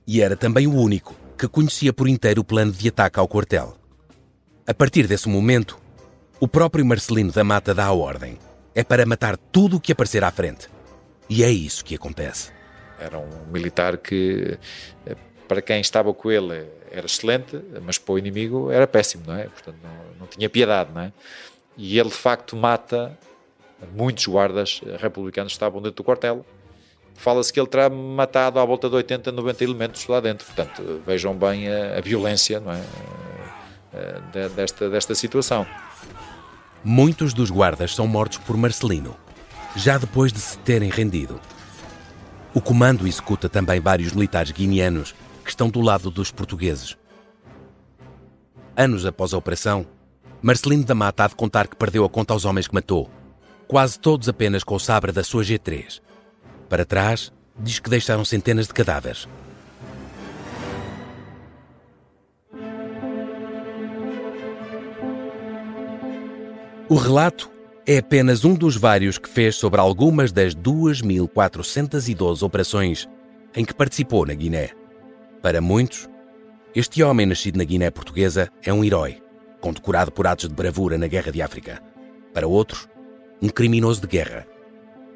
E 0.07 0.23
era 0.23 0.35
também 0.35 0.67
o 0.67 0.73
único 0.73 1.15
que 1.37 1.47
conhecia 1.49 1.93
por 1.93 2.09
inteiro 2.09 2.41
o 2.41 2.45
plano 2.45 2.73
de 2.73 2.89
ataque 2.89 3.21
ao 3.21 3.29
quartel. 3.29 3.77
A 4.67 4.73
partir 4.73 5.07
desse 5.07 5.29
momento, 5.29 5.79
o 6.41 6.49
próprio 6.49 6.83
Marcelino 6.87 7.31
da 7.31 7.45
Mata 7.45 7.75
dá 7.75 7.85
a 7.85 7.93
ordem. 7.93 8.39
É 8.75 8.83
para 8.83 9.05
matar 9.05 9.37
tudo 9.37 9.77
o 9.77 9.81
que 9.81 9.93
aparecer 9.93 10.25
à 10.25 10.31
frente. 10.31 10.67
E 11.29 11.45
é 11.45 11.51
isso 11.51 11.85
que 11.85 11.95
acontece. 11.95 12.53
Era 12.99 13.19
um 13.19 13.53
militar 13.53 13.99
que, 13.99 14.59
eh, 15.05 15.15
para 15.47 15.61
quem 15.61 15.83
estava 15.83 16.15
com 16.15 16.31
ele, 16.31 16.67
era 16.91 17.05
excelente, 17.05 17.61
mas 17.83 17.99
para 17.99 18.15
o 18.15 18.19
inimigo 18.19 18.71
era 18.71 18.87
péssimo, 18.87 19.25
não 19.27 19.37
é? 19.37 19.45
Portanto, 19.45 19.77
não, 19.83 20.21
não 20.21 20.27
tinha 20.27 20.49
piedade, 20.49 20.91
não 20.95 21.03
é? 21.03 21.13
E 21.77 21.99
ele, 21.99 22.09
de 22.09 22.15
facto, 22.15 22.57
mata 22.57 23.17
muitos 23.95 24.27
guardas 24.27 24.81
republicanos 24.99 25.53
que 25.53 25.57
estavam 25.57 25.83
dentro 25.83 25.97
do 25.97 26.05
quartel 26.05 26.45
fala-se 27.17 27.53
que 27.53 27.59
ele 27.59 27.67
terá 27.67 27.89
matado 27.89 28.59
à 28.61 28.65
volta 28.65 28.89
de 28.89 28.95
80, 28.95 29.33
90 29.33 29.65
elementos 29.65 30.07
lá 30.07 30.21
dentro. 30.21 30.47
Portanto, 30.47 31.03
vejam 31.07 31.35
bem 31.35 31.69
a, 31.69 31.99
a 31.99 32.01
violência 32.01 32.61
não 32.61 32.73
é? 32.73 32.83
Eh, 33.93 34.49
desta, 34.51 34.91
desta 34.91 35.15
situação. 35.15 35.67
Muitos 36.85 37.33
dos 37.33 37.51
guardas 37.51 37.95
são 37.95 38.07
mortos 38.07 38.39
por 38.39 38.57
Marcelino, 38.57 39.17
já 39.75 39.99
depois 39.99 40.33
de 40.33 40.39
se 40.39 40.59
terem 40.59 40.91
rendido. 40.91 41.41
O 42.55 42.61
comando 42.61 43.07
executa 43.07 43.49
também 43.49 43.81
vários 43.81 44.13
militares 44.13 44.53
guineanos 44.53 45.15
que 45.43 45.51
estão 45.51 45.69
do 45.69 45.81
lado 45.81 46.11
dos 46.11 46.31
portugueses. 46.31 46.97
Anos 48.77 49.07
após 49.07 49.33
a 49.33 49.39
operação, 49.39 49.87
Marcelino 50.43 50.85
da 50.85 50.95
Mata 50.95 51.25
há 51.25 51.29
de 51.29 51.35
contar 51.35 51.67
que 51.67 51.77
perdeu 51.77 52.05
a 52.05 52.09
conta 52.09 52.33
aos 52.33 52.45
homens 52.45 52.69
que 52.69 52.75
matou, 52.75 53.11
quase 53.67 53.99
todos 53.99 54.29
apenas 54.29 54.63
com 54.63 54.75
o 54.75 54.81
sabre 54.81 55.13
da 55.13 55.25
sua 55.25 55.43
G3. 55.43 56.01
Para 56.69 56.85
trás, 56.85 57.33
diz 57.59 57.79
que 57.79 57.91
deixaram 57.91 58.25
centenas 58.25 58.67
de 58.67 58.75
cadáveres. 58.75 59.29
O 66.89 66.95
relato 66.95 67.51
é 67.85 67.99
apenas 67.99 68.45
um 68.45 68.55
dos 68.55 68.77
vários 68.77 69.19
que 69.19 69.29
fez 69.29 69.57
sobre 69.57 69.81
algumas 69.81 70.31
das 70.31 70.55
2.412 70.55 72.43
operações 72.43 73.09
em 73.55 73.65
que 73.65 73.75
participou 73.75 74.25
na 74.25 74.35
Guiné. 74.35 74.71
Para 75.43 75.61
muitos, 75.61 76.09
este 76.75 77.03
homem 77.03 77.27
nascido 77.27 77.57
na 77.57 77.65
Guiné 77.65 77.91
Portuguesa 77.91 78.49
é 78.63 78.73
um 78.73 78.85
herói, 78.85 79.21
condecorado 79.67 80.13
por 80.13 80.29
atos 80.29 80.49
de 80.49 80.55
bravura 80.55 80.97
na 80.97 81.09
Guerra 81.09 81.33
de 81.33 81.43
África. 81.43 81.83
Para 82.33 82.47
outros, 82.47 82.89
um 83.43 83.49
criminoso 83.49 84.01
de 84.01 84.07
guerra 84.07 84.47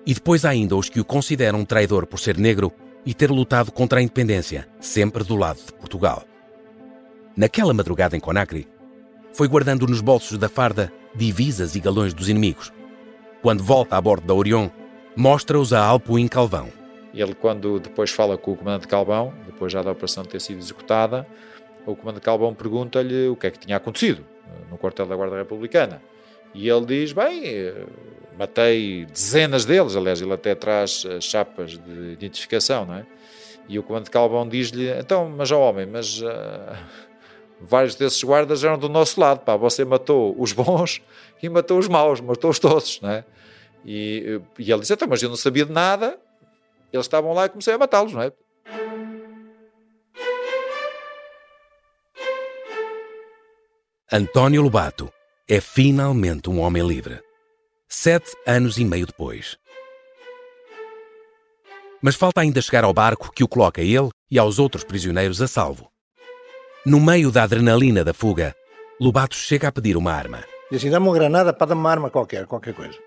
e 0.04 0.12
depois 0.12 0.44
ainda 0.44 0.74
os 0.74 0.88
que 0.88 0.98
o 0.98 1.04
consideram 1.04 1.64
traidor 1.64 2.04
por 2.04 2.18
ser 2.18 2.36
negro 2.36 2.72
e 3.06 3.14
ter 3.14 3.30
lutado 3.30 3.70
contra 3.70 4.00
a 4.00 4.02
independência, 4.02 4.66
sempre 4.80 5.22
do 5.22 5.36
lado 5.36 5.60
de 5.64 5.72
Portugal. 5.74 6.24
Naquela 7.36 7.72
madrugada 7.72 8.16
em 8.16 8.20
Conakry, 8.20 8.66
foi 9.32 9.46
guardando 9.46 9.86
nos 9.86 10.00
bolsos 10.00 10.36
da 10.36 10.48
farda 10.48 10.92
divisas 11.14 11.76
e 11.76 11.80
galões 11.80 12.12
dos 12.12 12.28
inimigos. 12.28 12.72
Quando 13.42 13.62
volta 13.62 13.96
a 13.96 14.00
bordo 14.00 14.26
da 14.26 14.34
Orion, 14.34 14.68
mostra-os 15.14 15.72
a 15.72 15.80
Alpuin 15.84 16.26
Calvão. 16.26 16.68
Ele, 17.14 17.34
quando 17.34 17.78
depois 17.78 18.10
fala 18.10 18.36
com 18.36 18.52
o 18.52 18.56
comandante 18.56 18.88
Calvão, 18.88 19.32
depois 19.46 19.72
já 19.72 19.80
da 19.80 19.92
operação 19.92 20.24
ter 20.24 20.40
sido 20.40 20.58
executada, 20.58 21.24
o 21.86 21.94
comandante 21.94 22.24
Calvão 22.24 22.52
pergunta-lhe 22.52 23.28
o 23.28 23.36
que 23.36 23.46
é 23.46 23.50
que 23.52 23.60
tinha 23.60 23.76
acontecido 23.76 24.24
no 24.70 24.78
quartel 24.78 25.06
da 25.06 25.16
Guarda 25.16 25.36
Republicana. 25.36 26.02
E 26.54 26.68
ele 26.68 26.86
diz: 26.86 27.12
Bem, 27.12 27.42
matei 28.38 29.06
dezenas 29.06 29.64
deles, 29.64 29.96
aliás, 29.96 30.20
ele 30.20 30.32
até 30.32 30.54
traz 30.54 31.04
eh, 31.04 31.20
chapas 31.20 31.72
de 31.72 32.12
identificação, 32.12 32.86
não 32.86 32.94
é? 32.94 33.06
E 33.68 33.78
o 33.78 33.82
comandante 33.82 34.10
Calvão 34.10 34.48
diz-lhe: 34.48 34.90
Então, 34.98 35.28
mas 35.28 35.52
ó 35.52 35.60
homem, 35.68 35.86
mas 35.86 36.20
uh, 36.20 36.28
vários 37.60 37.94
desses 37.94 38.22
guardas 38.24 38.64
eram 38.64 38.78
do 38.78 38.88
nosso 38.88 39.20
lado, 39.20 39.40
pá, 39.40 39.56
você 39.56 39.84
matou 39.84 40.34
os 40.38 40.52
bons 40.52 41.02
e 41.42 41.48
matou 41.48 41.78
os 41.78 41.86
maus, 41.86 42.20
matou-os 42.20 42.58
todos, 42.58 43.00
não 43.00 43.10
é? 43.10 43.24
E, 43.84 44.40
e 44.58 44.72
ele 44.72 44.80
disse: 44.80 44.94
Então, 44.94 45.06
mas 45.08 45.22
eu 45.22 45.28
não 45.28 45.36
sabia 45.36 45.64
de 45.64 45.72
nada, 45.72 46.18
eles 46.92 47.06
estavam 47.06 47.32
lá 47.32 47.46
e 47.46 47.48
comecei 47.48 47.74
a 47.74 47.78
matá-los, 47.78 48.12
não 48.12 48.22
é? 48.22 48.32
António 54.12 54.60
Lobato 54.60 55.08
é 55.48 55.60
finalmente 55.60 56.50
um 56.50 56.58
homem 56.58 56.84
livre. 56.84 57.22
Sete 57.88 58.36
anos 58.44 58.76
e 58.76 58.84
meio 58.84 59.06
depois. 59.06 59.56
Mas 62.02 62.16
falta 62.16 62.40
ainda 62.40 62.60
chegar 62.60 62.82
ao 62.82 62.92
barco 62.92 63.30
que 63.32 63.44
o 63.44 63.48
coloca 63.48 63.80
ele 63.80 64.08
e 64.28 64.36
aos 64.36 64.58
outros 64.58 64.82
prisioneiros 64.82 65.40
a 65.40 65.46
salvo. 65.46 65.88
No 66.84 66.98
meio 66.98 67.30
da 67.30 67.44
adrenalina 67.44 68.02
da 68.02 68.12
fuga, 68.12 68.52
Lobato 69.00 69.36
chega 69.36 69.68
a 69.68 69.72
pedir 69.72 69.96
uma 69.96 70.12
arma. 70.12 70.42
Assim, 70.72 70.90
dá-me 70.90 71.06
uma 71.06 71.14
granada 71.14 71.52
para 71.52 71.68
dar 71.68 71.74
uma 71.76 71.88
arma 71.88 72.10
qualquer, 72.10 72.46
qualquer 72.46 72.74
coisa. 72.74 72.98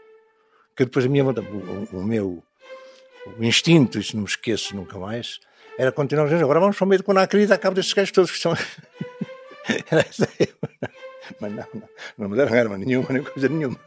Que 0.74 0.86
depois 0.86 1.06
a 1.06 1.10
minha, 1.10 1.26
o, 1.26 1.98
o 1.98 2.02
meu 2.02 2.42
o 3.38 3.44
instinto, 3.44 4.00
isso 4.00 4.16
não 4.16 4.24
me 4.24 4.30
esqueço 4.30 4.74
nunca 4.74 4.98
mais, 4.98 5.40
era 5.78 5.92
continuar 5.92 6.26
dizer, 6.26 6.42
agora 6.42 6.62
vamos 6.62 6.78
para 6.78 6.86
o 6.86 6.88
meio 6.88 7.00
de 7.00 7.06
Conakry 7.06 7.42
e 7.42 7.48
dar 7.48 7.58
cabo 7.58 7.76
destes 7.76 7.94
gajos 7.94 8.12
todos 8.12 8.32
que 8.32 8.38
são... 8.38 8.54
mas 11.40 11.52
não, 11.52 11.66
não, 11.74 11.90
não 12.18 12.30
me 12.30 12.38
deram 12.38 12.58
arma 12.58 12.78
nenhuma, 12.78 13.08
nem 13.10 13.24
coisa 13.24 13.50
nenhuma. 13.50 13.80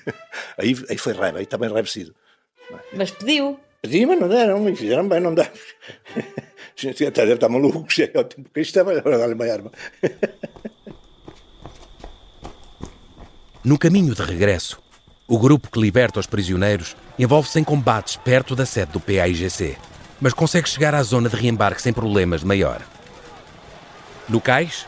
Aí, 0.58 0.74
aí 0.90 0.98
foi 0.98 1.12
raiva, 1.12 1.38
aí 1.38 1.44
está 1.44 1.56
bem 1.56 1.68
enraivecido. 1.68 2.12
Mas 2.92 3.12
pediu. 3.12 3.60
Pedi, 3.80 4.04
mas 4.04 4.18
não 4.18 4.28
deram, 4.28 4.68
e 4.68 4.74
fizeram 4.74 5.08
bem, 5.08 5.20
não 5.20 5.32
dá. 5.32 5.48
Até 6.78 7.10
deve 7.10 7.34
estar 7.34 7.48
maluco, 7.48 7.84
que 7.84 8.02
é 8.02 8.18
o 8.18 8.24
tempo 8.24 8.50
que 8.52 8.60
estava, 8.60 8.92
agora 8.96 9.18
dar-lhe 9.18 9.34
uma 9.34 9.44
arma. 9.46 9.70
No 13.64 13.78
caminho 13.78 14.14
de 14.14 14.22
regresso, 14.22 14.80
o 15.26 15.38
grupo 15.38 15.70
que 15.70 15.80
liberta 15.80 16.18
os 16.18 16.26
prisioneiros 16.26 16.96
envolve-se 17.18 17.58
em 17.60 17.64
combates 17.64 18.16
perto 18.16 18.56
da 18.56 18.64
sede 18.64 18.92
do 18.92 19.00
PAIGC, 19.00 19.76
mas 20.20 20.32
consegue 20.32 20.68
chegar 20.68 20.94
à 20.94 21.02
zona 21.02 21.28
de 21.28 21.36
reembarque 21.36 21.82
sem 21.82 21.92
problemas 21.92 22.40
de 22.40 22.46
maior. 22.46 22.80
No 24.28 24.40
cais, 24.40 24.86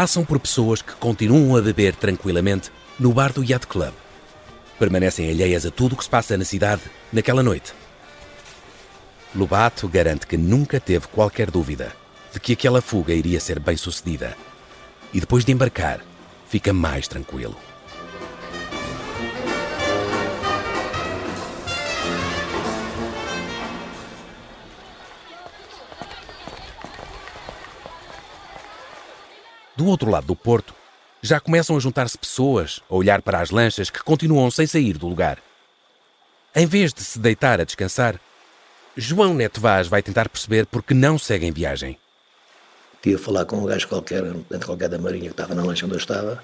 passam 0.00 0.24
por 0.24 0.38
pessoas 0.38 0.80
que 0.80 0.92
continuam 0.92 1.56
a 1.56 1.60
beber 1.60 1.92
tranquilamente 1.92 2.70
no 3.00 3.12
bar 3.12 3.32
do 3.32 3.42
Yacht 3.42 3.66
Club. 3.66 3.92
Permanecem 4.78 5.28
alheias 5.28 5.66
a 5.66 5.72
tudo 5.72 5.94
o 5.94 5.96
que 5.96 6.04
se 6.04 6.08
passa 6.08 6.38
na 6.38 6.44
cidade 6.44 6.82
naquela 7.12 7.42
noite. 7.42 7.72
Lobato 9.34 9.88
garante 9.88 10.24
que 10.24 10.36
nunca 10.36 10.78
teve 10.78 11.08
qualquer 11.08 11.50
dúvida 11.50 11.92
de 12.32 12.38
que 12.38 12.52
aquela 12.52 12.80
fuga 12.80 13.12
iria 13.12 13.40
ser 13.40 13.58
bem 13.58 13.76
sucedida. 13.76 14.36
E 15.12 15.18
depois 15.18 15.44
de 15.44 15.50
embarcar, 15.50 15.98
fica 16.48 16.72
mais 16.72 17.08
tranquilo. 17.08 17.56
Do 29.78 29.86
outro 29.86 30.10
lado 30.10 30.26
do 30.26 30.34
porto, 30.34 30.74
já 31.22 31.38
começam 31.38 31.76
a 31.76 31.78
juntar-se 31.78 32.18
pessoas 32.18 32.80
a 32.90 32.96
olhar 32.96 33.22
para 33.22 33.40
as 33.40 33.52
lanchas 33.52 33.88
que 33.88 34.02
continuam 34.02 34.50
sem 34.50 34.66
sair 34.66 34.98
do 34.98 35.06
lugar. 35.06 35.38
Em 36.52 36.66
vez 36.66 36.92
de 36.92 37.00
se 37.00 37.16
deitar 37.16 37.60
a 37.60 37.64
descansar, 37.64 38.20
João 38.96 39.32
Neto 39.34 39.60
Vaz 39.60 39.86
vai 39.86 40.02
tentar 40.02 40.28
perceber 40.28 40.66
por 40.66 40.82
que 40.82 40.94
não 40.94 41.16
seguem 41.16 41.52
viagem. 41.52 41.96
Tive 43.00 43.14
a 43.14 43.18
falar 43.20 43.44
com 43.44 43.58
um 43.58 43.66
gajo 43.66 43.86
qualquer, 43.86 44.24
dentro 44.50 44.66
qualquer 44.66 44.88
da 44.88 44.98
Marinha, 44.98 45.26
que 45.26 45.30
estava 45.30 45.54
na 45.54 45.62
lancha 45.62 45.86
onde 45.86 45.94
eu 45.94 46.00
estava. 46.00 46.42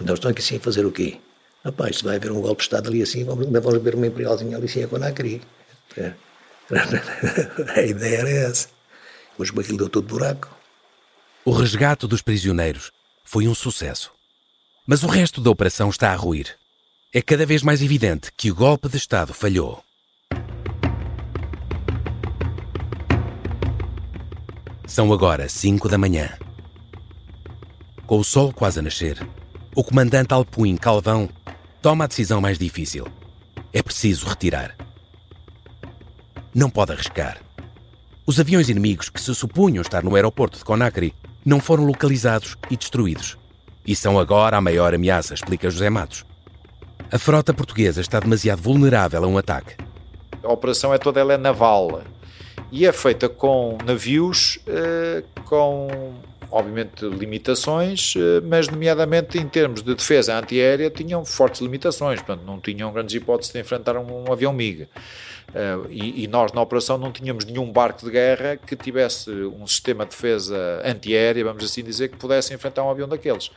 Eles 0.00 0.12
estão 0.12 0.30
aqui 0.30 0.40
assim 0.40 0.58
a 0.58 0.60
fazer 0.60 0.86
o 0.86 0.92
quê? 0.92 1.18
Rapaz, 1.64 1.96
se 1.96 2.04
vai 2.04 2.18
haver 2.18 2.30
um 2.30 2.40
golpe 2.40 2.58
de 2.58 2.66
Estado 2.66 2.88
ali 2.88 3.02
assim, 3.02 3.24
vamos, 3.24 3.48
vamos 3.48 3.82
ver 3.82 3.96
uma 3.96 4.06
imperialzinha 4.06 4.56
ali 4.56 4.66
assim 4.66 4.84
a 4.84 4.86
Conacri. 4.86 5.42
É. 5.96 6.12
A 7.74 7.82
ideia 7.82 8.18
era 8.18 8.30
essa. 8.30 8.68
Mas 9.36 9.50
aquilo 9.50 9.78
deu 9.78 9.88
todo 9.88 10.06
buraco. 10.06 10.57
O 11.48 11.50
resgate 11.50 12.06
dos 12.06 12.20
prisioneiros 12.20 12.92
foi 13.24 13.48
um 13.48 13.54
sucesso. 13.54 14.12
Mas 14.86 15.02
o 15.02 15.06
resto 15.06 15.40
da 15.40 15.48
operação 15.48 15.88
está 15.88 16.12
a 16.12 16.14
ruir. 16.14 16.54
É 17.10 17.22
cada 17.22 17.46
vez 17.46 17.62
mais 17.62 17.80
evidente 17.80 18.30
que 18.36 18.50
o 18.50 18.54
golpe 18.54 18.86
de 18.86 18.98
Estado 18.98 19.32
falhou. 19.32 19.82
São 24.86 25.10
agora 25.10 25.48
5 25.48 25.88
da 25.88 25.96
manhã. 25.96 26.36
Com 28.06 28.18
o 28.18 28.24
sol 28.24 28.52
quase 28.52 28.80
a 28.80 28.82
nascer, 28.82 29.26
o 29.74 29.82
comandante 29.82 30.34
Alpuim 30.34 30.76
Calvão 30.76 31.30
toma 31.80 32.04
a 32.04 32.08
decisão 32.08 32.42
mais 32.42 32.58
difícil. 32.58 33.06
É 33.72 33.82
preciso 33.82 34.26
retirar. 34.26 34.76
Não 36.54 36.68
pode 36.68 36.92
arriscar. 36.92 37.40
Os 38.26 38.38
aviões 38.38 38.68
inimigos 38.68 39.08
que 39.08 39.18
se 39.18 39.34
supunham 39.34 39.80
estar 39.80 40.04
no 40.04 40.14
aeroporto 40.14 40.58
de 40.58 40.64
Conakry 40.66 41.14
não 41.44 41.60
foram 41.60 41.84
localizados 41.84 42.56
e 42.70 42.76
destruídos. 42.76 43.36
E 43.86 43.96
são 43.96 44.18
agora 44.18 44.56
a 44.56 44.60
maior 44.60 44.94
ameaça, 44.94 45.34
explica 45.34 45.70
José 45.70 45.88
Matos. 45.88 46.24
A 47.10 47.18
frota 47.18 47.54
portuguesa 47.54 48.00
está 48.00 48.20
demasiado 48.20 48.60
vulnerável 48.60 49.24
a 49.24 49.26
um 49.26 49.38
ataque. 49.38 49.76
A 50.42 50.52
operação 50.52 50.92
é 50.92 50.98
toda 50.98 51.20
ela 51.20 51.32
é 51.32 51.38
naval 51.38 52.02
e 52.70 52.86
é 52.86 52.92
feita 52.92 53.28
com 53.28 53.78
navios 53.84 54.58
eh, 54.66 55.22
com 55.44 55.88
obviamente 56.50 57.04
limitações, 57.06 58.14
eh, 58.16 58.40
mas 58.42 58.68
nomeadamente 58.68 59.38
em 59.38 59.46
termos 59.48 59.82
de 59.82 59.94
defesa 59.94 60.38
antiaérea 60.38 60.90
tinham 60.90 61.24
fortes 61.24 61.60
limitações, 61.60 62.20
portanto 62.20 62.44
não 62.46 62.60
tinham 62.60 62.92
grandes 62.92 63.14
hipóteses 63.14 63.52
de 63.52 63.60
enfrentar 63.60 63.96
um, 63.96 64.32
avião 64.32 64.52
MiG. 64.52 64.88
Uh, 65.48 65.86
e, 65.88 66.24
e, 66.24 66.26
nós 66.26 66.52
na 66.52 66.60
operação 66.60 66.98
não 66.98 67.10
tínhamos 67.10 67.46
nenhum 67.46 67.72
barco 67.72 68.04
de 68.04 68.10
guerra 68.10 68.56
que 68.56 68.76
tivesse 68.76 69.30
um 69.30 69.66
sistema 69.66 70.04
de 70.04 70.10
defesa 70.10 70.82
antiaérea, 70.84 71.42
vamos 71.42 71.64
assim 71.64 71.82
dizer, 71.82 72.08
que 72.08 72.16
pudesse 72.18 72.52
enfrentar 72.52 72.84
um 72.84 72.90
avião 72.90 73.08
daqueles. 73.08 73.50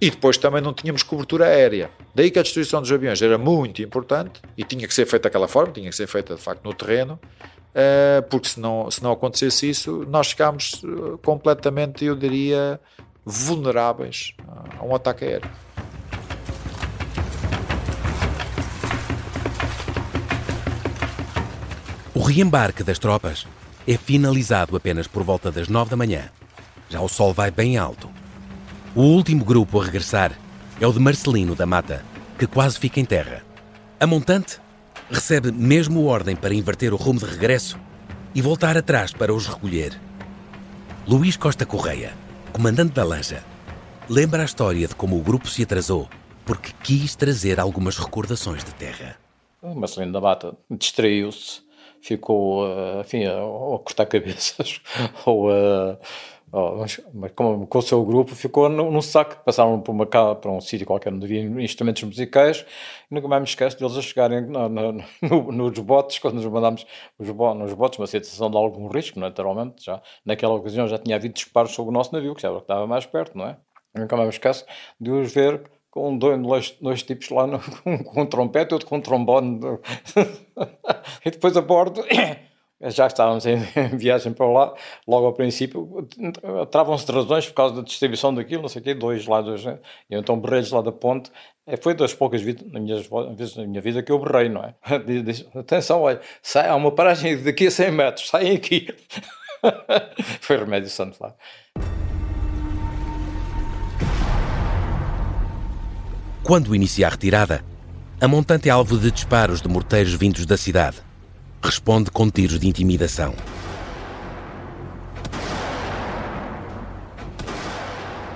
E 0.00 0.10
depois 0.10 0.38
também 0.38 0.62
não 0.62 0.72
tínhamos 0.72 1.02
cobertura 1.02 1.46
aérea. 1.46 1.90
Daí 2.14 2.30
que 2.30 2.38
a 2.38 2.42
destruição 2.42 2.80
dos 2.80 2.92
aviões 2.92 3.20
era 3.20 3.36
muito 3.36 3.82
importante 3.82 4.40
e 4.56 4.62
tinha 4.62 4.86
que 4.86 4.94
ser 4.94 5.06
feita 5.06 5.24
daquela 5.24 5.48
forma, 5.48 5.72
tinha 5.72 5.90
que 5.90 5.96
ser 5.96 6.06
feita 6.06 6.36
de 6.36 6.40
facto 6.40 6.64
no 6.64 6.72
terreno, 6.72 7.18
uh, 7.74 8.22
porque 8.30 8.48
se 8.48 8.60
não, 8.60 8.88
se 8.88 9.02
não 9.02 9.10
acontecesse 9.10 9.68
isso, 9.68 10.06
nós 10.08 10.30
ficámos 10.30 10.82
eh, 10.84 11.18
completamente, 11.24 12.04
eu 12.04 12.14
diria, 12.14 12.78
vulneráveis 13.24 14.34
a 14.78 14.84
um 14.84 14.94
ataque 14.94 15.24
aéreo. 15.24 15.50
Reembarque 22.28 22.82
das 22.82 22.98
tropas 22.98 23.46
é 23.86 23.96
finalizado 23.96 24.76
apenas 24.76 25.06
por 25.06 25.22
volta 25.22 25.50
das 25.50 25.66
nove 25.66 25.90
da 25.90 25.96
manhã. 25.96 26.28
Já 26.90 27.00
o 27.00 27.08
sol 27.08 27.32
vai 27.32 27.50
bem 27.50 27.78
alto. 27.78 28.08
O 28.94 29.00
último 29.00 29.44
grupo 29.44 29.80
a 29.80 29.84
regressar 29.84 30.32
é 30.78 30.86
o 30.86 30.92
de 30.92 30.98
Marcelino 30.98 31.54
da 31.54 31.64
Mata, 31.64 32.04
que 32.38 32.46
quase 32.46 32.78
fica 32.78 33.00
em 33.00 33.04
terra. 33.04 33.42
A 33.98 34.06
montante 34.06 34.60
recebe 35.10 35.50
mesmo 35.50 36.04
ordem 36.04 36.36
para 36.36 36.54
inverter 36.54 36.92
o 36.92 36.96
rumo 36.96 37.18
de 37.18 37.24
regresso 37.24 37.78
e 38.34 38.42
voltar 38.42 38.76
atrás 38.76 39.12
para 39.12 39.32
os 39.32 39.46
recolher. 39.46 39.98
Luís 41.06 41.36
Costa 41.36 41.64
Correia, 41.64 42.12
comandante 42.52 42.92
da 42.92 43.04
lancha, 43.04 43.42
lembra 44.08 44.42
a 44.42 44.44
história 44.44 44.86
de 44.86 44.94
como 44.94 45.18
o 45.18 45.22
grupo 45.22 45.48
se 45.48 45.62
atrasou 45.62 46.08
porque 46.44 46.72
quis 46.82 47.16
trazer 47.16 47.58
algumas 47.58 47.96
recordações 47.96 48.64
de 48.64 48.74
terra. 48.74 49.16
Marcelino 49.62 50.12
da 50.12 50.20
Mata 50.20 50.56
distraiu-se 50.70 51.67
ficou, 52.00 52.64
uh, 52.64 53.00
enfim, 53.00 53.24
a, 53.24 53.38
a 53.38 53.78
cortar 53.78 54.06
cabeças 54.06 54.80
ou 55.26 55.50
a. 55.50 55.98
Oh, 56.50 56.76
mas, 56.76 56.98
mas 57.12 57.32
com, 57.32 57.66
com, 57.66 57.78
o 57.78 57.82
seu 57.82 58.02
grupo 58.06 58.34
ficou 58.34 58.70
no, 58.70 58.90
no 58.90 59.02
saco, 59.02 59.36
passaram 59.44 59.82
por 59.82 59.92
uma 59.92 60.06
para 60.06 60.50
um 60.50 60.62
sítio 60.62 60.86
qualquer 60.86 61.12
onde 61.12 61.26
havia 61.26 61.42
instrumentos 61.62 62.02
musicais 62.04 62.64
e 63.10 63.14
nunca 63.14 63.28
mais 63.28 63.42
me 63.42 63.48
esqueço 63.48 63.78
deles 63.78 63.94
a 63.94 64.00
chegarem 64.00 64.40
no, 64.46 64.66
no, 64.66 64.92
no, 65.20 65.52
nos 65.52 65.78
botes, 65.80 66.18
quando 66.18 66.36
nos 66.36 66.46
mandámos 66.46 66.86
os 67.18 67.30
bo, 67.30 67.52
nos 67.52 67.74
botes, 67.74 67.98
uma 67.98 68.06
situação 68.06 68.50
de 68.50 68.56
algum 68.56 68.88
risco, 68.88 69.20
naturalmente, 69.20 69.84
já 69.84 70.00
naquela 70.24 70.54
ocasião 70.54 70.88
já 70.88 70.96
tinha 70.96 71.16
havido 71.16 71.34
disparos 71.34 71.72
sobre 71.72 71.90
o 71.90 71.92
nosso 71.92 72.14
navio, 72.14 72.34
que 72.34 72.40
já 72.40 72.56
estava 72.56 72.86
mais 72.86 73.04
perto, 73.04 73.36
não 73.36 73.46
é? 73.46 73.58
Nunca 73.94 74.16
mais 74.16 74.28
me 74.28 74.34
esqueço 74.34 74.64
de 74.98 75.10
os 75.10 75.30
ver 75.32 75.62
com 75.90 76.16
dois, 76.16 76.70
dois 76.80 77.02
tipos 77.02 77.28
lá, 77.30 77.46
no, 77.46 77.60
um 77.86 77.98
com 77.98 78.22
um 78.22 78.26
trompete, 78.26 78.74
outro 78.74 78.88
com 78.88 78.96
um 78.96 79.00
trombone. 79.00 79.60
e 81.24 81.30
depois 81.30 81.56
a 81.56 81.62
bordo, 81.62 82.04
já 82.80 83.06
estávamos 83.06 83.44
em, 83.46 83.56
em, 83.56 83.88
viagem 83.98 84.32
para 84.32 84.46
lá, 84.46 84.74
logo 85.06 85.26
ao 85.26 85.32
princípio, 85.32 86.06
travam-se 86.70 87.10
razões 87.10 87.46
por 87.46 87.54
causa 87.54 87.76
da 87.76 87.82
distribuição 87.82 88.34
daquilo, 88.34 88.62
não 88.62 88.68
sei 88.68 88.80
o 88.80 88.84
quê, 88.84 88.94
dois 88.94 89.26
lá, 89.26 89.40
dois, 89.40 89.64
e 89.64 89.78
então 90.10 90.38
berrei 90.38 90.62
lá 90.70 90.80
da 90.80 90.92
ponte. 90.92 91.30
É, 91.66 91.76
foi 91.76 91.94
das 91.94 92.14
poucas 92.14 92.40
vezes 92.40 92.62
na 92.72 92.80
minha, 92.80 92.96
vezes 93.34 93.56
na 93.56 93.66
minha 93.66 93.80
vida 93.80 94.02
que 94.02 94.10
eu 94.10 94.18
berrei, 94.18 94.48
não 94.48 94.62
é? 94.64 94.74
Diz, 95.22 95.46
atenção, 95.54 96.02
olha, 96.02 96.20
sai, 96.42 96.68
há 96.68 96.74
uma 96.74 96.92
paragem 96.92 97.42
daqui 97.42 97.66
a 97.66 97.70
100 97.70 97.90
metros, 97.90 98.28
saem 98.28 98.56
aqui. 98.56 98.88
foi 100.40 100.56
remédio 100.56 100.88
santo 100.88 101.18
lá. 101.20 101.34
Quando 106.42 106.74
inicia 106.74 107.06
a 107.06 107.10
retirada, 107.10 107.62
a 108.20 108.26
montante 108.26 108.68
é 108.68 108.72
alvo 108.72 108.96
de 108.96 109.10
disparos 109.10 109.60
de 109.60 109.68
morteiros 109.68 110.14
vindos 110.14 110.46
da 110.46 110.56
cidade. 110.56 110.96
Responde 111.62 112.10
com 112.10 112.30
tiros 112.30 112.58
de 112.58 112.66
intimidação. 112.66 113.34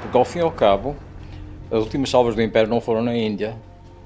Porque 0.02 0.16
ao 0.16 0.24
fim 0.24 0.40
e 0.40 0.42
ao 0.42 0.50
cabo, 0.50 0.94
as 1.70 1.78
últimas 1.78 2.10
salvas 2.10 2.34
do 2.34 2.42
Império 2.42 2.68
não 2.68 2.82
foram 2.82 3.02
na 3.02 3.16
Índia. 3.16 3.56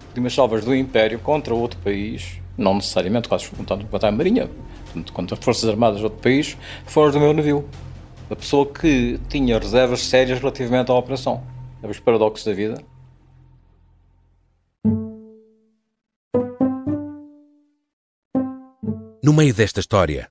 As 0.02 0.08
últimas 0.08 0.34
salvas 0.34 0.64
do 0.64 0.74
Império 0.74 1.18
contra 1.18 1.52
outro 1.52 1.80
país, 1.80 2.40
não 2.56 2.74
necessariamente 2.74 3.28
contra 3.28 4.08
a 4.08 4.12
Marinha, 4.12 4.48
contra 5.12 5.36
as 5.36 5.44
Forças 5.44 5.68
Armadas 5.68 5.98
de 5.98 6.04
outro 6.04 6.20
país, 6.20 6.56
foram 6.86 7.10
do 7.10 7.18
meu 7.18 7.32
navio. 7.32 7.68
A 8.30 8.36
pessoa 8.36 8.66
que 8.66 9.18
tinha 9.28 9.58
reservas 9.58 10.00
sérias 10.00 10.38
relativamente 10.38 10.92
à 10.92 10.94
operação. 10.94 11.42
É 11.82 11.88
os 11.88 11.98
paradoxos 11.98 12.46
da 12.46 12.52
vida. 12.52 12.95
No 19.26 19.32
meio 19.32 19.52
desta 19.52 19.80
história, 19.80 20.30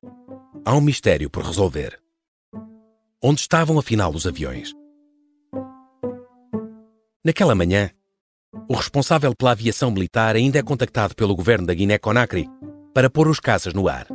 há 0.63 0.73
um 0.73 0.79
mistério 0.79 1.29
por 1.29 1.43
resolver. 1.43 1.99
Onde 3.21 3.41
estavam 3.41 3.77
afinal 3.77 4.10
os 4.15 4.25
aviões? 4.25 4.71
Naquela 7.21 7.53
manhã, 7.53 7.89
o 8.69 8.73
responsável 8.73 9.36
pela 9.36 9.51
aviação 9.51 9.91
militar 9.91 10.38
ainda 10.38 10.60
é 10.60 10.63
contactado 10.63 11.13
pelo 11.13 11.36
governo 11.36 11.67
da 11.67 11.73
Guiné-Conakry 11.73 12.47
para 12.93 13.10
pôr 13.10 13.27
os 13.27 13.41
caças 13.41 13.73
no 13.73 13.89
ar. 13.89 14.08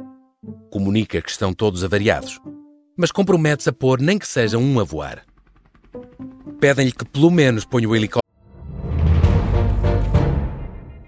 Comunica 0.72 1.20
que 1.20 1.30
estão 1.30 1.52
todos 1.52 1.84
avariados, 1.84 2.40
mas 2.96 3.12
compromete-se 3.12 3.68
a 3.68 3.74
pôr 3.74 4.00
nem 4.00 4.18
que 4.18 4.26
seja 4.26 4.56
um 4.56 4.80
a 4.80 4.82
voar. 4.82 5.26
Pedem-lhe 6.58 6.92
que 6.92 7.04
pelo 7.04 7.30
menos 7.30 7.66
ponha 7.66 7.86
o 7.86 7.94
helicóptero 7.94 8.39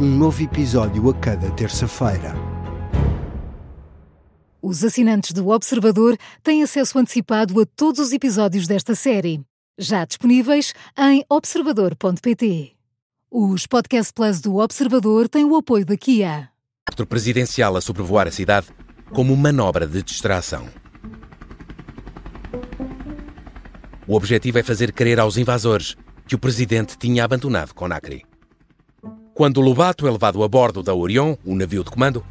Um 0.00 0.16
novo 0.16 0.42
episódio 0.42 1.10
a 1.10 1.14
cada 1.14 1.50
terça-feira. 1.50 2.32
Os 4.62 4.82
assinantes 4.82 5.32
do 5.32 5.50
Observador 5.50 6.16
têm 6.42 6.62
acesso 6.62 6.98
antecipado 6.98 7.60
a 7.60 7.66
todos 7.66 8.00
os 8.00 8.10
episódios 8.10 8.66
desta 8.66 8.94
série, 8.94 9.42
já 9.78 10.06
disponíveis 10.06 10.72
em 10.96 11.22
observador.pt. 11.28 12.72
Os 13.30 13.66
Podcast 13.66 14.10
Plus 14.14 14.40
do 14.40 14.56
Observador 14.56 15.28
têm 15.28 15.44
o 15.44 15.54
apoio 15.54 15.84
da 15.84 15.98
Kia. 15.98 16.48
O 16.98 17.06
presidencial 17.06 17.76
a 17.76 17.82
sobrevoar 17.82 18.26
a 18.26 18.30
cidade 18.30 18.68
como 19.12 19.36
manobra 19.36 19.86
de 19.86 20.02
distração. 20.02 20.66
O 24.08 24.16
objetivo 24.16 24.58
é 24.58 24.62
fazer 24.62 24.94
crer 24.94 25.20
aos 25.20 25.36
invasores 25.36 25.94
que 26.26 26.34
o 26.34 26.38
presidente 26.38 26.96
tinha 26.96 27.22
abandonado 27.22 27.74
Conakry. 27.74 28.29
Quando 29.40 29.62
Lobato 29.62 30.06
é 30.06 30.10
levado 30.10 30.44
a 30.44 30.48
bordo 30.48 30.82
da 30.82 30.94
Orion, 30.94 31.34
o 31.46 31.54
navio 31.54 31.82
de 31.82 31.90
comando, 31.90 32.22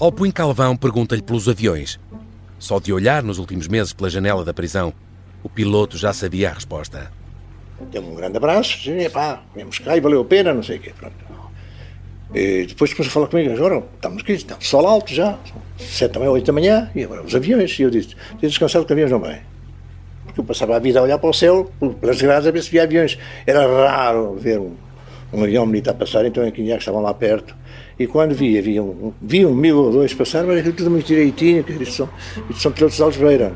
Alpuin 0.00 0.30
Calvão 0.30 0.74
pergunta-lhe 0.74 1.20
pelos 1.20 1.46
aviões. 1.46 2.00
Só 2.58 2.80
de 2.80 2.90
olhar 2.90 3.22
nos 3.22 3.38
últimos 3.38 3.68
meses 3.68 3.92
pela 3.92 4.08
janela 4.08 4.42
da 4.42 4.54
prisão, 4.54 4.94
o 5.42 5.48
piloto 5.50 5.98
já 5.98 6.10
sabia 6.10 6.48
a 6.48 6.54
resposta. 6.54 7.12
Deu 7.90 8.02
um 8.02 8.14
grande 8.14 8.38
abraço, 8.38 8.78
disse, 8.78 9.10
pá, 9.10 9.42
viemos 9.54 9.78
cá 9.78 9.94
e 9.94 10.00
valeu 10.00 10.22
a 10.22 10.24
pena, 10.24 10.54
não 10.54 10.62
sei 10.62 10.78
o 10.78 10.80
quê. 10.80 10.94
Pronto. 10.98 11.14
E 12.34 12.64
depois 12.64 12.94
começou 12.94 13.10
a 13.10 13.12
falar 13.12 13.26
comigo, 13.26 13.52
agora 13.52 13.84
estamos 13.96 14.22
aqui, 14.22 14.32
está 14.32 14.56
sol 14.58 14.86
alto 14.86 15.12
já, 15.12 15.38
sete 15.76 16.12
da 16.12 16.20
manhã, 16.20 16.30
oito 16.30 16.46
da 16.46 16.52
manhã, 16.54 16.90
e 16.94 17.04
agora 17.04 17.24
os 17.24 17.34
aviões. 17.34 17.78
E 17.78 17.82
eu 17.82 17.90
disse, 17.90 18.16
tem 18.40 18.48
descansado 18.48 18.86
que 18.86 18.92
aviões 18.94 19.10
não 19.10 19.20
vêm. 19.20 19.40
Porque 20.24 20.40
eu 20.40 20.44
passava 20.44 20.76
a 20.76 20.78
vida 20.78 20.98
a 20.98 21.02
olhar 21.02 21.18
para 21.18 21.28
o 21.28 21.34
céu, 21.34 21.70
pelas 22.00 22.22
grades, 22.22 22.48
a 22.48 22.50
ver 22.50 22.62
se 22.62 22.70
via 22.70 22.84
aviões. 22.84 23.18
Era 23.46 23.66
raro 23.86 24.34
ver 24.36 24.58
um, 24.58 24.74
um 25.32 25.42
avião 25.42 25.66
militar 25.66 25.94
passar, 25.94 26.24
então 26.24 26.46
aqui 26.46 26.64
que 26.64 26.70
estavam 26.70 27.02
lá 27.02 27.12
perto. 27.12 27.54
E 27.98 28.06
quando 28.06 28.34
via, 28.34 28.62
via 28.62 28.82
um, 28.82 29.12
via 29.20 29.48
um 29.48 29.54
mil 29.54 29.78
ou 29.78 29.92
dois 29.92 30.14
passar, 30.14 30.44
mas 30.44 30.58
aquilo 30.58 30.74
tudo 30.74 30.90
muito 30.90 31.06
direitinho, 31.06 31.64
que 31.64 31.72
isto 31.72 31.94
são, 31.94 32.08
são 32.54 32.72
pilotos 32.72 32.96
de 32.96 33.02
Algeira. 33.02 33.52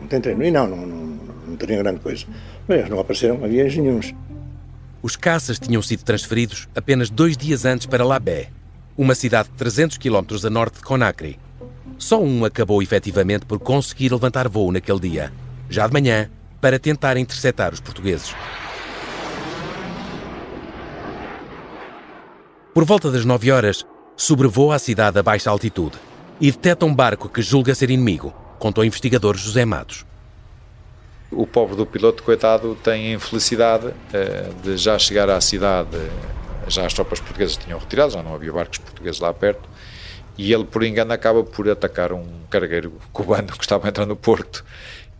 Não 0.00 0.08
tem 0.08 0.20
treino. 0.20 0.42
E 0.42 0.50
não, 0.50 0.66
não, 0.66 0.86
não, 0.86 1.18
não 1.48 1.56
teria 1.56 1.78
grande 1.78 2.00
coisa. 2.00 2.24
Mas 2.66 2.88
não 2.88 2.98
apareceram 2.98 3.44
aviões 3.44 3.76
nenhums. 3.76 4.14
Os 5.02 5.16
caças 5.16 5.58
tinham 5.58 5.82
sido 5.82 6.04
transferidos 6.04 6.68
apenas 6.74 7.10
dois 7.10 7.36
dias 7.36 7.64
antes 7.64 7.86
para 7.86 8.04
Labé, 8.04 8.48
uma 8.96 9.14
cidade 9.14 9.48
de 9.48 9.54
300 9.56 9.98
km 9.98 10.24
a 10.44 10.50
norte 10.50 10.76
de 10.76 10.84
Conakry. 10.84 11.38
Só 11.98 12.22
um 12.22 12.44
acabou 12.44 12.82
efetivamente 12.82 13.44
por 13.44 13.58
conseguir 13.58 14.12
levantar 14.12 14.48
voo 14.48 14.72
naquele 14.72 15.00
dia, 15.00 15.32
já 15.68 15.86
de 15.86 15.92
manhã, 15.92 16.30
para 16.60 16.78
tentar 16.78 17.16
interceptar 17.16 17.72
os 17.72 17.80
portugueses. 17.80 18.34
Por 22.74 22.86
volta 22.86 23.10
das 23.10 23.26
9 23.26 23.52
horas, 23.52 23.84
sobrevoa 24.16 24.76
a 24.76 24.78
cidade 24.78 25.18
a 25.18 25.22
baixa 25.22 25.50
altitude 25.50 25.98
e 26.40 26.50
detecta 26.50 26.86
um 26.86 26.94
barco 26.94 27.28
que 27.28 27.42
julga 27.42 27.74
ser 27.74 27.90
inimigo, 27.90 28.32
contou 28.58 28.80
o 28.80 28.86
investigador 28.86 29.36
José 29.36 29.66
Matos. 29.66 30.06
O 31.30 31.46
pobre 31.46 31.76
do 31.76 31.84
piloto, 31.84 32.22
coitado, 32.22 32.74
tem 32.76 33.08
a 33.08 33.16
infelicidade 33.16 33.88
uh, 33.88 34.54
de 34.62 34.78
já 34.78 34.98
chegar 34.98 35.28
à 35.28 35.38
cidade, 35.38 35.98
já 36.66 36.86
as 36.86 36.94
tropas 36.94 37.20
portuguesas 37.20 37.58
tinham 37.58 37.78
retirado, 37.78 38.12
já 38.12 38.22
não 38.22 38.34
havia 38.34 38.50
barcos 38.50 38.78
portugueses 38.78 39.20
lá 39.20 39.34
perto, 39.34 39.68
e 40.38 40.50
ele, 40.50 40.64
por 40.64 40.82
engano, 40.82 41.12
acaba 41.12 41.44
por 41.44 41.68
atacar 41.68 42.10
um 42.14 42.24
cargueiro 42.48 42.94
cubano 43.12 43.48
que 43.48 43.64
estava 43.64 43.86
a 43.86 43.90
entrar 43.90 44.06
no 44.06 44.16
porto 44.16 44.64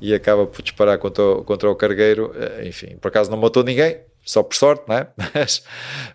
e 0.00 0.14
acaba 0.14 0.46
por 0.46 0.62
disparar 0.62 0.96
contra 0.96 1.22
o, 1.22 1.44
contra 1.44 1.70
o 1.70 1.76
cargueiro. 1.76 2.30
Uh, 2.34 2.66
enfim, 2.66 2.96
por 2.98 3.08
acaso 3.08 3.30
não 3.30 3.36
matou 3.36 3.62
ninguém, 3.62 3.98
só 4.24 4.42
por 4.42 4.54
sorte, 4.56 4.85
não 4.88 4.96
é? 4.96 5.08
Mas, 5.35 5.64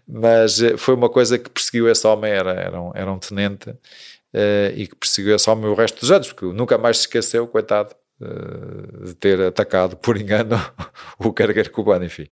mas 0.07 0.61
eh, 0.61 0.77
foi 0.77 0.95
uma 0.95 1.09
coisa 1.09 1.37
que 1.37 1.49
perseguiu 1.49 1.89
esse 1.89 2.05
homem, 2.07 2.31
era, 2.31 2.51
era, 2.53 2.81
um, 2.81 2.91
era 2.95 3.11
um 3.11 3.19
tenente, 3.19 3.69
uh, 3.69 4.73
e 4.75 4.87
que 4.87 4.95
perseguiu 4.95 5.35
esse 5.35 5.49
homem 5.49 5.65
o 5.69 5.73
resto 5.73 5.99
dos 5.99 6.11
anos, 6.11 6.31
porque 6.31 6.45
nunca 6.45 6.77
mais 6.77 6.97
se 6.97 7.03
esqueceu, 7.03 7.47
coitado, 7.47 7.93
uh, 8.21 9.05
de 9.05 9.13
ter 9.15 9.41
atacado 9.41 9.97
por 9.97 10.17
engano 10.17 10.57
o 11.19 11.33
cargueiro 11.33 11.71
cubano, 11.71 12.05
enfim. 12.05 12.27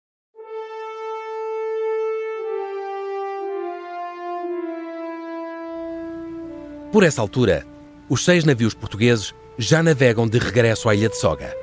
Por 6.91 7.03
essa 7.03 7.21
altura, 7.21 7.65
os 8.07 8.23
seis 8.23 8.43
navios 8.43 8.75
portugueses 8.75 9.33
já 9.57 9.81
navegam 9.81 10.27
de 10.27 10.37
regresso 10.37 10.87
à 10.87 10.93
ilha 10.93 11.09
de 11.09 11.17
Soga. 11.17 11.55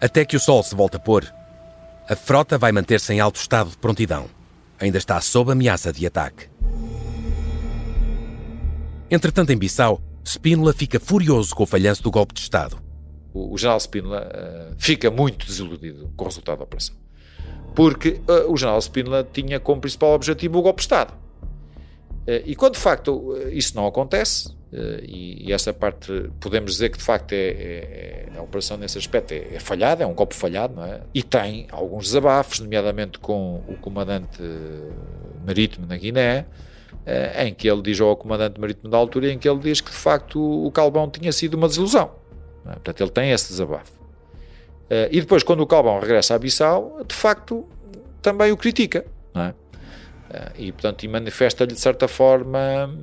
Até 0.00 0.24
que 0.24 0.36
o 0.36 0.40
sol 0.40 0.62
se 0.62 0.74
volte 0.74 0.96
a 0.96 1.00
pôr, 1.00 1.34
a 2.08 2.14
frota 2.14 2.56
vai 2.56 2.70
manter-se 2.70 3.12
em 3.12 3.18
alto 3.18 3.36
estado 3.36 3.70
de 3.70 3.76
prontidão. 3.76 4.26
Ainda 4.78 4.98
está 4.98 5.20
sob 5.20 5.50
ameaça 5.50 5.92
de 5.92 6.06
ataque. 6.06 6.48
Entretanto, 9.10 9.50
em 9.50 9.56
Bissau, 9.56 10.00
Spínola 10.24 10.72
fica 10.72 11.00
furioso 11.00 11.54
com 11.54 11.64
o 11.64 11.66
falhanço 11.66 12.02
do 12.02 12.10
golpe 12.10 12.34
de 12.34 12.40
Estado. 12.40 12.78
O, 13.32 13.56
general 13.58 13.78
Spínola 13.80 14.28
uh, 14.28 14.74
fica 14.78 15.10
muito 15.10 15.46
desiludido 15.46 16.12
com 16.16 16.24
o 16.24 16.28
resultado 16.28 16.58
da 16.58 16.64
operação. 16.64 16.94
Porque 17.74 18.20
uh, 18.28 18.52
o 18.52 18.56
general 18.56 18.80
Spínola 18.80 19.28
tinha 19.32 19.60
como 19.60 19.80
principal 19.80 20.12
objetivo 20.12 20.58
o 20.58 20.62
golpe 20.62 20.78
de 20.78 20.84
Estado. 20.84 21.12
Uh, 22.26 22.42
e 22.44 22.56
quando 22.56 22.74
de 22.74 22.80
facto 22.80 23.36
isso 23.52 23.76
não 23.76 23.86
acontece, 23.86 24.54
Uh, 24.72 24.98
e, 25.06 25.52
essa 25.52 25.72
parte 25.72 26.28
podemos 26.40 26.72
dizer 26.72 26.90
que 26.90 26.98
de 26.98 27.04
facto 27.04 27.32
é, 27.32 27.36
é, 27.36 28.28
é 28.34 28.38
a 28.38 28.42
operação 28.42 28.76
nesse 28.76 28.98
aspecto 28.98 29.32
é, 29.32 29.54
é, 29.54 29.60
falhada, 29.60 30.02
é 30.02 30.06
um 30.06 30.12
golpe 30.12 30.34
falhado, 30.34 30.74
não 30.74 30.84
é? 30.84 31.00
E 31.14 31.22
tem 31.22 31.68
alguns 31.70 32.06
desabafos, 32.06 32.58
nomeadamente 32.58 33.18
com 33.20 33.62
o 33.68 33.76
comandante 33.80 34.42
marítimo 35.46 35.86
na 35.86 35.96
Guiné, 35.96 36.46
em 37.38 37.54
que 37.54 37.70
ele 37.70 37.80
diz 37.80 38.00
ao 38.00 38.16
comandante 38.16 38.60
marítimo 38.60 38.90
da 38.90 38.98
altura, 38.98 39.32
em 39.32 39.38
que 39.38 39.48
ele 39.48 39.60
diz 39.60 39.80
que 39.80 39.90
de 39.90 39.96
facto 39.96 40.38
o 40.38 40.70
Calbão 40.72 41.08
tinha 41.08 41.30
sido 41.30 41.54
uma 41.54 41.68
desilusão. 41.68 42.10
É? 42.66 42.72
Portanto, 42.72 43.00
ele 43.00 43.10
tem 43.10 43.30
esse 43.30 43.48
desabafo. 43.48 43.92
E 45.12 45.20
depois, 45.20 45.44
quando 45.44 45.60
o 45.60 45.66
Calbão 45.66 46.00
regressa 46.00 46.34
a 46.34 46.38
Bissau, 46.38 47.04
de 47.06 47.14
facto 47.14 47.64
também 48.20 48.50
o 48.50 48.56
critica, 48.56 49.06
não 49.32 49.42
é? 49.42 49.54
E 50.56 50.72
portanto, 50.72 51.04
e 51.04 51.08
manifesta-lhe 51.08 51.72
de 51.72 51.80
certa 51.80 52.08
forma 52.08 52.94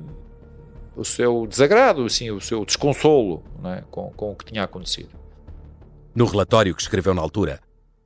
o 0.96 1.04
seu 1.04 1.46
desagrado, 1.46 2.04
assim, 2.04 2.30
o 2.30 2.40
seu 2.40 2.64
desconsolo 2.64 3.42
é? 3.64 3.82
com, 3.90 4.10
com 4.10 4.32
o 4.32 4.36
que 4.36 4.44
tinha 4.44 4.62
acontecido. 4.62 5.10
No 6.14 6.26
relatório 6.26 6.74
que 6.74 6.82
escreveu 6.82 7.14
na 7.14 7.22
altura, 7.22 7.60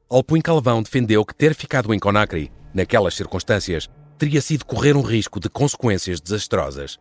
Alpuin 0.09 0.41
Calvão 0.41 0.83
defendeu 0.83 1.25
que 1.25 1.35
ter 1.35 1.55
ficado 1.55 1.93
em 1.93 1.99
Conakry, 1.99 2.51
naquelas 2.73 3.15
circunstâncias, 3.15 3.89
teria 4.17 4.41
sido 4.41 4.65
correr 4.65 4.97
um 4.97 5.03
risco 5.03 5.39
de 5.39 5.49
consequências 5.49 6.21
desastrosas. 6.21 6.99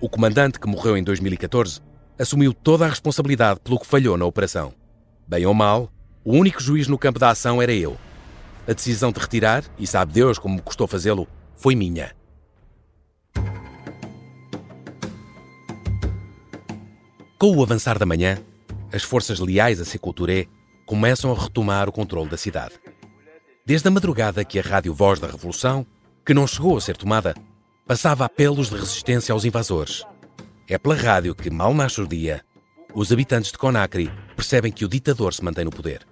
O 0.00 0.08
comandante, 0.08 0.60
que 0.60 0.68
morreu 0.68 0.96
em 0.96 1.02
2014, 1.02 1.80
assumiu 2.18 2.52
toda 2.52 2.84
a 2.84 2.88
responsabilidade 2.88 3.60
pelo 3.60 3.80
que 3.80 3.86
falhou 3.86 4.16
na 4.16 4.26
operação. 4.26 4.74
Bem 5.26 5.46
ou 5.46 5.54
mal, 5.54 5.90
o 6.24 6.34
único 6.34 6.62
juiz 6.62 6.86
no 6.86 6.98
campo 6.98 7.18
da 7.18 7.30
ação 7.30 7.62
era 7.62 7.72
eu. 7.72 7.96
A 8.68 8.74
decisão 8.74 9.10
de 9.10 9.18
retirar, 9.18 9.64
e 9.78 9.86
sabe 9.86 10.12
Deus 10.12 10.38
como 10.38 10.60
custou 10.60 10.86
fazê-lo, 10.86 11.26
foi 11.56 11.74
minha. 11.74 12.14
Com 17.38 17.56
o 17.56 17.62
avançar 17.62 17.98
da 17.98 18.04
manhã, 18.04 18.36
as 18.92 19.02
forças 19.02 19.38
leais 19.38 19.80
a 19.80 19.86
Seculturé 19.86 20.46
começam 20.84 21.32
a 21.32 21.42
retomar 21.42 21.88
o 21.88 21.92
controle 21.92 22.28
da 22.28 22.36
cidade. 22.36 22.74
Desde 23.64 23.88
a 23.88 23.90
madrugada 23.90 24.44
que 24.44 24.58
a 24.58 24.62
Rádio 24.62 24.92
Voz 24.92 25.18
da 25.18 25.28
Revolução, 25.28 25.86
que 26.26 26.34
não 26.34 26.46
chegou 26.46 26.76
a 26.76 26.80
ser 26.82 26.96
tomada, 26.96 27.34
passava 27.86 28.26
apelos 28.26 28.68
de 28.68 28.76
resistência 28.76 29.32
aos 29.32 29.46
invasores. 29.46 30.04
É 30.68 30.76
pela 30.76 30.94
rádio 30.94 31.34
que, 31.34 31.48
mal 31.48 31.72
nasce 31.72 32.02
o 32.02 32.06
dia, 32.06 32.44
os 32.92 33.10
habitantes 33.10 33.50
de 33.50 33.56
Conakry 33.56 34.12
percebem 34.36 34.70
que 34.70 34.84
o 34.84 34.88
ditador 34.88 35.32
se 35.32 35.42
mantém 35.42 35.64
no 35.64 35.70
poder. 35.70 36.06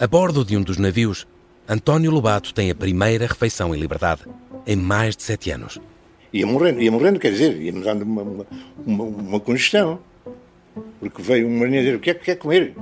A 0.00 0.06
bordo 0.06 0.46
de 0.46 0.56
um 0.56 0.62
dos 0.62 0.78
navios, 0.78 1.26
António 1.68 2.10
Lobato 2.10 2.54
tem 2.54 2.70
a 2.70 2.74
primeira 2.74 3.26
refeição 3.26 3.74
em 3.74 3.78
liberdade 3.78 4.22
em 4.66 4.74
mais 4.74 5.14
de 5.14 5.22
sete 5.22 5.50
anos. 5.50 5.78
Ia 6.32 6.46
morrendo, 6.46 6.80
ia 6.80 6.90
morrendo, 6.90 7.20
quer 7.20 7.32
dizer, 7.32 7.60
ia-me 7.60 7.82
dando 7.82 8.00
uma, 8.00 8.22
uma, 8.22 8.46
uma, 8.86 9.04
uma, 9.04 9.40
congestão. 9.40 10.00
Porque 10.98 11.20
veio 11.20 11.46
um 11.46 11.58
marinheiro 11.58 11.84
dizer: 11.84 11.96
o 11.96 12.00
que 12.00 12.08
é 12.08 12.14
que 12.14 12.24
quer 12.24 12.36
comer? 12.36 12.74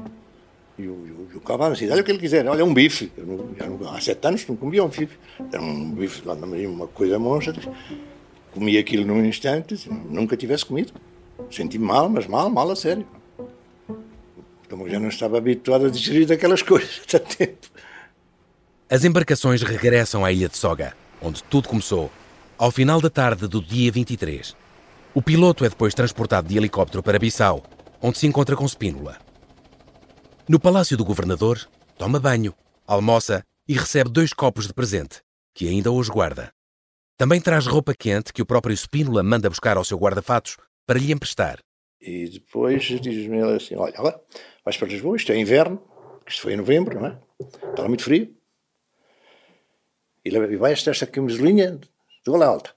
E 0.79 0.87
o, 0.87 0.93
o, 0.93 1.39
o 1.39 1.41
cavalo 1.41 1.73
assim: 1.73 1.91
olha 1.91 2.03
o 2.03 2.05
que 2.05 2.13
ele 2.13 2.21
quiser, 2.21 2.47
olha, 2.47 2.65
um 2.65 2.73
bife. 2.73 3.11
Não, 3.19 3.79
não, 3.79 3.93
há 3.93 4.01
sete 4.01 4.25
anos 4.25 4.47
não 4.47 4.55
comia 4.55 4.85
um 4.85 4.89
bife. 4.89 5.19
Era 5.53 5.61
um 5.61 5.91
bife 5.91 6.23
lá 6.25 6.37
na 6.37 6.47
marinha, 6.47 6.71
uma 6.71 6.87
coisa 6.87 7.19
monstra. 7.19 7.61
Comi 8.55 8.79
aquilo 8.79 9.05
num 9.05 9.27
instante, 9.27 9.91
nunca 10.09 10.37
tivesse 10.37 10.65
comido. 10.65 10.93
Senti-me 11.51 11.85
mal, 11.85 12.09
mas 12.09 12.29
mal, 12.29 12.49
mal 12.49 12.71
a 12.71 12.77
sério. 12.77 13.05
Como 14.69 14.89
já 14.89 15.01
não 15.01 15.09
estava 15.09 15.39
habituado 15.39 15.87
a 15.87 15.91
digerir 15.91 16.31
aquelas 16.31 16.63
coisas 16.63 17.03
há 17.15 17.19
tempo. 17.19 17.69
As 18.91 19.05
embarcações 19.05 19.63
regressam 19.63 20.25
à 20.25 20.33
ilha 20.33 20.49
de 20.49 20.57
Soga, 20.57 20.95
onde 21.21 21.43
tudo 21.45 21.69
começou, 21.69 22.11
ao 22.57 22.71
final 22.71 23.01
da 23.01 23.11
tarde 23.11 23.47
do 23.47 23.63
dia 23.63 23.91
23. 23.93 24.57
O 25.15 25.23
piloto 25.23 25.65
é 25.65 25.69
depois 25.69 25.95
transportado 25.95 26.49
de 26.49 26.57
helicóptero 26.57 27.03
para 27.03 27.19
Bissau, 27.19 27.63
onde 28.01 28.19
se 28.19 28.27
encontra 28.27 28.57
com 28.57 28.67
Spínola. 28.67 29.19
No 30.49 30.59
palácio 30.59 30.97
do 30.97 31.05
governador, 31.05 31.69
toma 31.97 32.19
banho, 32.19 32.55
almoça 32.87 33.43
e 33.67 33.75
recebe 33.75 34.11
dois 34.11 34.33
copos 34.33 34.67
de 34.67 34.73
presente, 34.73 35.21
que 35.55 35.69
ainda 35.69 35.91
hoje 35.91 36.11
guarda. 36.11 36.51
Também 37.19 37.41
traz 37.41 37.67
roupa 37.67 37.93
quente 37.93 38.33
que 38.33 38.41
o 38.41 38.47
próprio 38.47 38.75
Spínola 38.77 39.23
manda 39.23 39.51
buscar 39.51 39.77
ao 39.77 39.85
seu 39.85 39.99
guarda-fatos 39.99 40.57
para 40.87 40.99
lhe 40.99 41.13
emprestar. 41.13 41.59
E 42.01 42.29
depois 42.29 42.83
diz-me 42.83 43.39
ele 43.39 43.57
assim: 43.57 43.77
Olha, 43.77 43.95
agora 43.97 44.21
vais 44.65 44.77
para 44.77 44.89
Lisboa, 44.89 45.17
isto 45.17 45.33
é 45.33 45.37
inverno, 45.37 45.83
isto 46.27 46.43
foi 46.43 46.53
em 46.53 46.57
novembro, 46.57 47.01
não 47.01 47.07
é? 47.09 47.19
Estava 47.71 47.89
muito 47.89 48.05
frio. 48.05 48.35
E, 50.25 50.29
e 50.29 50.57
vais 50.57 50.87
esta 50.87 51.07
camisolinha 51.07 51.73
de 51.73 51.89
gola 52.27 52.47
alta. 52.47 52.75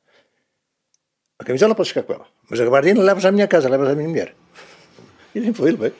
A 1.37 1.43
camisola 1.43 1.75
podes 1.75 1.89
ficar 1.89 2.03
com 2.03 2.13
ela, 2.13 2.27
mas 2.49 2.59
a 2.59 2.63
gabardina 2.63 3.01
levas 3.01 3.25
à 3.25 3.31
minha 3.31 3.47
casa, 3.47 3.67
levas 3.67 3.89
à 3.89 3.95
minha 3.95 4.07
mulher. 4.07 4.35
E 5.33 5.39
nem 5.39 5.53
foi, 5.53 5.69
ele 5.69 5.77
veio. 5.77 5.95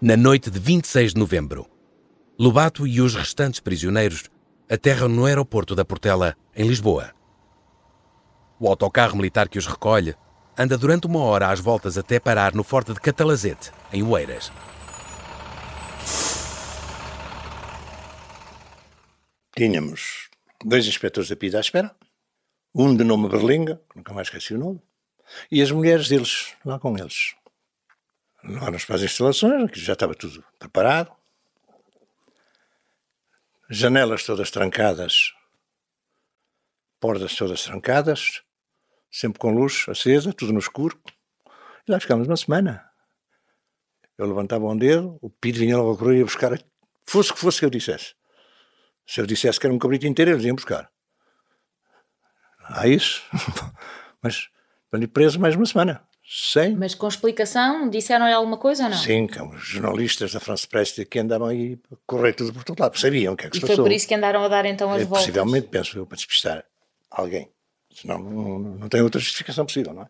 Na 0.00 0.16
noite 0.16 0.50
de 0.50 0.58
26 0.58 1.14
de 1.14 1.20
novembro, 1.20 1.66
Lobato 2.38 2.86
e 2.86 3.00
os 3.00 3.14
restantes 3.14 3.60
prisioneiros 3.60 4.24
aterram 4.72 5.06
no 5.06 5.26
aeroporto 5.26 5.74
da 5.74 5.84
Portela, 5.84 6.34
em 6.56 6.66
Lisboa. 6.66 7.12
O 8.58 8.66
autocarro 8.66 9.14
militar 9.14 9.46
que 9.46 9.58
os 9.58 9.66
recolhe 9.66 10.16
anda 10.56 10.78
durante 10.78 11.06
uma 11.06 11.20
hora 11.20 11.50
às 11.50 11.60
voltas 11.60 11.98
até 11.98 12.18
parar 12.18 12.54
no 12.54 12.64
Forte 12.64 12.94
de 12.94 12.98
Catalazete, 12.98 13.70
em 13.92 14.02
Oeiras. 14.02 14.50
Tínhamos 19.54 20.30
dois 20.64 20.86
inspectores 20.86 21.28
da 21.28 21.36
PIDA 21.36 21.58
à 21.58 21.60
espera, 21.60 21.94
um 22.74 22.96
de 22.96 23.04
nome 23.04 23.28
Berlinga, 23.28 23.78
nunca 23.94 24.14
mais 24.14 24.28
esqueci 24.28 24.54
o 24.54 24.58
nome, 24.58 24.80
e 25.50 25.60
as 25.60 25.70
mulheres 25.70 26.08
deles, 26.08 26.54
lá 26.64 26.78
com 26.78 26.96
eles. 26.96 27.34
Lá 28.42 28.70
nas 28.70 28.86
para 28.86 28.96
as 28.96 29.02
instalações, 29.02 29.70
que 29.70 29.78
já 29.78 29.92
estava 29.92 30.14
tudo 30.14 30.42
preparado, 30.58 31.12
janelas 33.72 34.22
todas 34.24 34.50
trancadas, 34.50 35.32
portas 37.00 37.34
todas 37.34 37.64
trancadas, 37.64 38.42
sempre 39.10 39.38
com 39.38 39.50
luz 39.50 39.86
acesa, 39.88 40.30
tudo 40.32 40.52
no 40.52 40.58
escuro. 40.58 41.00
E 41.88 41.90
lá 41.90 41.98
ficámos 41.98 42.28
uma 42.28 42.36
semana. 42.36 42.86
Eu 44.18 44.26
levantava 44.26 44.66
um 44.66 44.76
dedo, 44.76 45.18
o 45.22 45.30
Pito 45.30 45.58
vinha 45.58 45.78
logo 45.78 45.94
a 45.94 45.98
correr 45.98 46.18
ia 46.18 46.24
buscar, 46.24 46.52
fosse 47.06 47.32
que 47.32 47.38
fosse 47.38 47.60
que 47.60 47.64
eu 47.64 47.70
dissesse. 47.70 48.14
Se 49.06 49.22
eu 49.22 49.26
dissesse 49.26 49.58
que 49.58 49.66
era 49.66 49.74
um 49.74 49.78
cabrito 49.78 50.06
inteiro, 50.06 50.32
eles 50.32 50.44
iam 50.44 50.54
buscar. 50.54 50.92
Há 52.58 52.86
isso. 52.86 53.22
Mas 54.22 54.48
ali 54.92 55.06
preso 55.06 55.40
mais 55.40 55.56
uma 55.56 55.64
semana. 55.64 56.06
Sem. 56.34 56.74
Mas 56.74 56.94
com 56.94 57.06
explicação, 57.06 57.90
disseram-lhe 57.90 58.32
alguma 58.32 58.56
coisa 58.56 58.84
ou 58.84 58.90
não? 58.90 58.96
Sim, 58.96 59.26
que 59.26 59.38
os 59.42 59.62
jornalistas 59.62 60.32
da 60.32 60.40
France 60.40 60.66
Press 60.66 60.92
que 61.10 61.18
andavam 61.18 61.48
aí 61.48 61.78
a 61.92 61.96
correr 62.06 62.32
tudo 62.32 62.54
por 62.54 62.64
todo 62.64 62.80
lado, 62.80 62.98
sabiam 62.98 63.34
o 63.34 63.36
que 63.36 63.46
é 63.46 63.50
que 63.50 63.56
e 63.56 63.60
se 63.60 63.66
foi 63.66 63.70
passou. 63.70 63.84
por 63.84 63.92
isso 63.92 64.08
que 64.08 64.14
andaram 64.14 64.42
a 64.42 64.48
dar 64.48 64.64
então 64.64 64.90
as 64.90 65.02
É, 65.02 65.04
voltas? 65.04 65.26
Possivelmente, 65.26 65.68
penso 65.68 65.98
eu, 65.98 66.06
para 66.06 66.16
despistar 66.16 66.64
alguém. 67.10 67.50
Senão 67.94 68.18
não, 68.18 68.58
não, 68.58 68.58
não 68.78 68.88
tem 68.88 69.02
outra 69.02 69.20
justificação 69.20 69.66
possível, 69.66 69.92
não 69.92 70.02
é? 70.04 70.08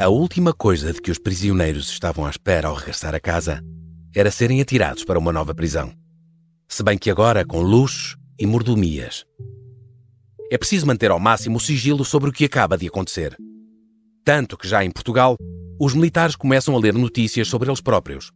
A 0.00 0.08
última 0.08 0.52
coisa 0.52 0.92
de 0.92 1.00
que 1.00 1.10
os 1.10 1.18
prisioneiros 1.18 1.90
estavam 1.90 2.24
à 2.26 2.30
espera 2.30 2.68
ao 2.68 2.74
regressar 2.74 3.14
a 3.14 3.20
casa 3.20 3.60
era 4.14 4.30
serem 4.30 4.60
atirados 4.60 5.04
para 5.04 5.18
uma 5.18 5.32
nova 5.32 5.54
prisão. 5.54 5.92
Se 6.68 6.82
bem 6.82 6.98
que 6.98 7.10
agora 7.10 7.44
com 7.44 7.60
luxos 7.62 8.16
e 8.38 8.46
mordomias. 8.46 9.24
É 10.50 10.56
preciso 10.56 10.86
manter 10.86 11.10
ao 11.10 11.20
máximo 11.20 11.58
o 11.58 11.60
sigilo 11.60 12.04
sobre 12.04 12.30
o 12.30 12.32
que 12.32 12.46
acaba 12.46 12.78
de 12.78 12.86
acontecer. 12.86 13.36
Tanto 14.24 14.56
que 14.56 14.66
já 14.66 14.82
em 14.82 14.90
Portugal, 14.90 15.36
os 15.78 15.94
militares 15.94 16.34
começam 16.34 16.74
a 16.74 16.78
ler 16.78 16.94
notícias 16.94 17.48
sobre 17.48 17.68
eles 17.68 17.82
próprios. 17.82 18.32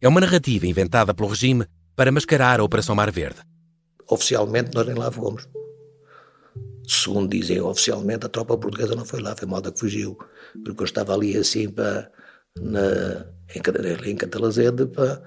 É 0.00 0.06
uma 0.06 0.20
narrativa 0.20 0.66
inventada 0.66 1.14
pelo 1.14 1.28
regime 1.28 1.66
para 1.96 2.12
mascarar 2.12 2.60
a 2.60 2.64
Operação 2.64 2.94
Mar 2.94 3.10
Verde. 3.10 3.40
Oficialmente 4.10 4.74
nós 4.74 4.86
nem 4.86 4.94
lá 4.94 5.10
fomos. 5.10 5.48
Segundo 6.86 7.30
dizem 7.30 7.60
oficialmente, 7.62 8.26
a 8.26 8.28
tropa 8.28 8.58
portuguesa 8.58 8.94
não 8.94 9.06
foi 9.06 9.22
lá, 9.22 9.34
foi 9.34 9.48
malta 9.48 9.72
que 9.72 9.80
fugiu. 9.80 10.18
Porque 10.64 10.82
eu 10.82 10.84
estava 10.84 11.14
ali 11.14 11.34
assim 11.34 11.70
para, 11.70 12.10
na, 12.60 13.26
em, 13.54 14.10
em 14.10 14.16
Catalazede 14.16 14.86
para, 14.86 15.22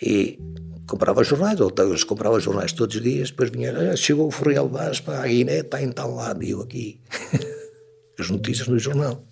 e 0.00 0.38
comprava 0.86 1.22
jornais, 1.22 1.60
ou 1.60 1.72
eles 1.78 2.04
compravam 2.04 2.40
jornais 2.40 2.72
todos 2.72 2.96
os 2.96 3.02
dias, 3.02 3.30
depois 3.30 3.50
vinha, 3.50 3.72
"Ah, 3.76 3.96
chegou 3.96 4.26
o 4.26 4.30
Ferreira 4.30 4.64
Vaz 4.64 5.00
para 5.00 5.22
a 5.22 5.26
Guiné, 5.26 5.58
está 5.58 5.82
em 5.82 5.92
tal 5.92 6.14
lado, 6.14 6.42
e 6.42 6.50
eu 6.50 6.62
aqui. 6.62 7.00
As 8.18 8.30
notícias 8.30 8.66
no 8.66 8.78
jornal. 8.78 9.24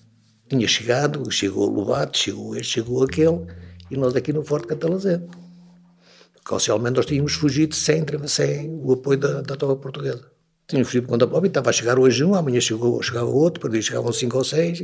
Tinha 0.48 0.68
chegado, 0.68 1.29
chegou 1.31 1.68
o 1.68 1.72
Lobato, 1.72 2.16
chegou 2.16 2.55
este, 2.55 2.74
chegou 2.74 3.02
aquele, 3.02 3.46
e 3.90 3.96
nós 3.96 4.14
aqui 4.14 4.33
no 4.33 4.44
Forte. 4.44 4.68
Porque 4.68 6.55
oficialmente 6.55 6.96
nós 6.96 7.07
tínhamos 7.07 7.33
fugido 7.35 7.74
sem, 7.74 8.05
sem 8.29 8.70
o 8.85 8.92
apoio 8.92 9.18
da, 9.18 9.40
da 9.40 9.57
tropa 9.57 9.74
portuguesa. 9.76 10.31
Tínhamos 10.68 10.88
fugido 10.88 11.07
por 11.07 11.12
conta 11.14 11.26
própria, 11.26 11.48
estava 11.48 11.70
a 11.70 11.72
chegar 11.72 11.98
hoje 11.98 12.22
um, 12.22 12.35
amanhã 12.35 12.61
chegou, 12.61 13.02
chegava 13.02 13.26
outro, 13.26 13.62
depois 13.62 13.85
chegavam 13.85 14.12
cinco 14.12 14.38
ou 14.38 14.44
seis, 14.44 14.81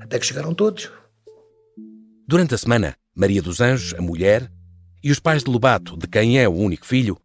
até 0.00 0.18
que 0.18 0.26
chegaram 0.26 0.52
todos. 0.52 0.90
Durante 2.28 2.54
a 2.54 2.58
semana, 2.58 2.96
Maria 3.14 3.40
dos 3.40 3.60
Anjos, 3.60 3.94
a 3.98 4.02
mulher, 4.02 4.50
e 5.06 5.10
os 5.12 5.20
pais 5.20 5.44
de 5.44 5.50
Lobato, 5.52 5.96
de 5.96 6.08
quem 6.08 6.36
é 6.36 6.48
o 6.48 6.52
único 6.52 6.84
filho, 6.84 7.16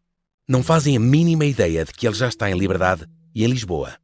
não 0.48 0.62
fazem 0.62 0.96
a 0.96 1.00
mínima 1.00 1.46
ideia 1.46 1.84
de 1.84 1.92
que 1.92 2.06
ele 2.06 2.14
já 2.14 2.28
está 2.28 2.48
em 2.48 2.56
liberdade 2.56 3.08
e 3.34 3.44
em 3.44 3.48
Lisboa. 3.48 3.96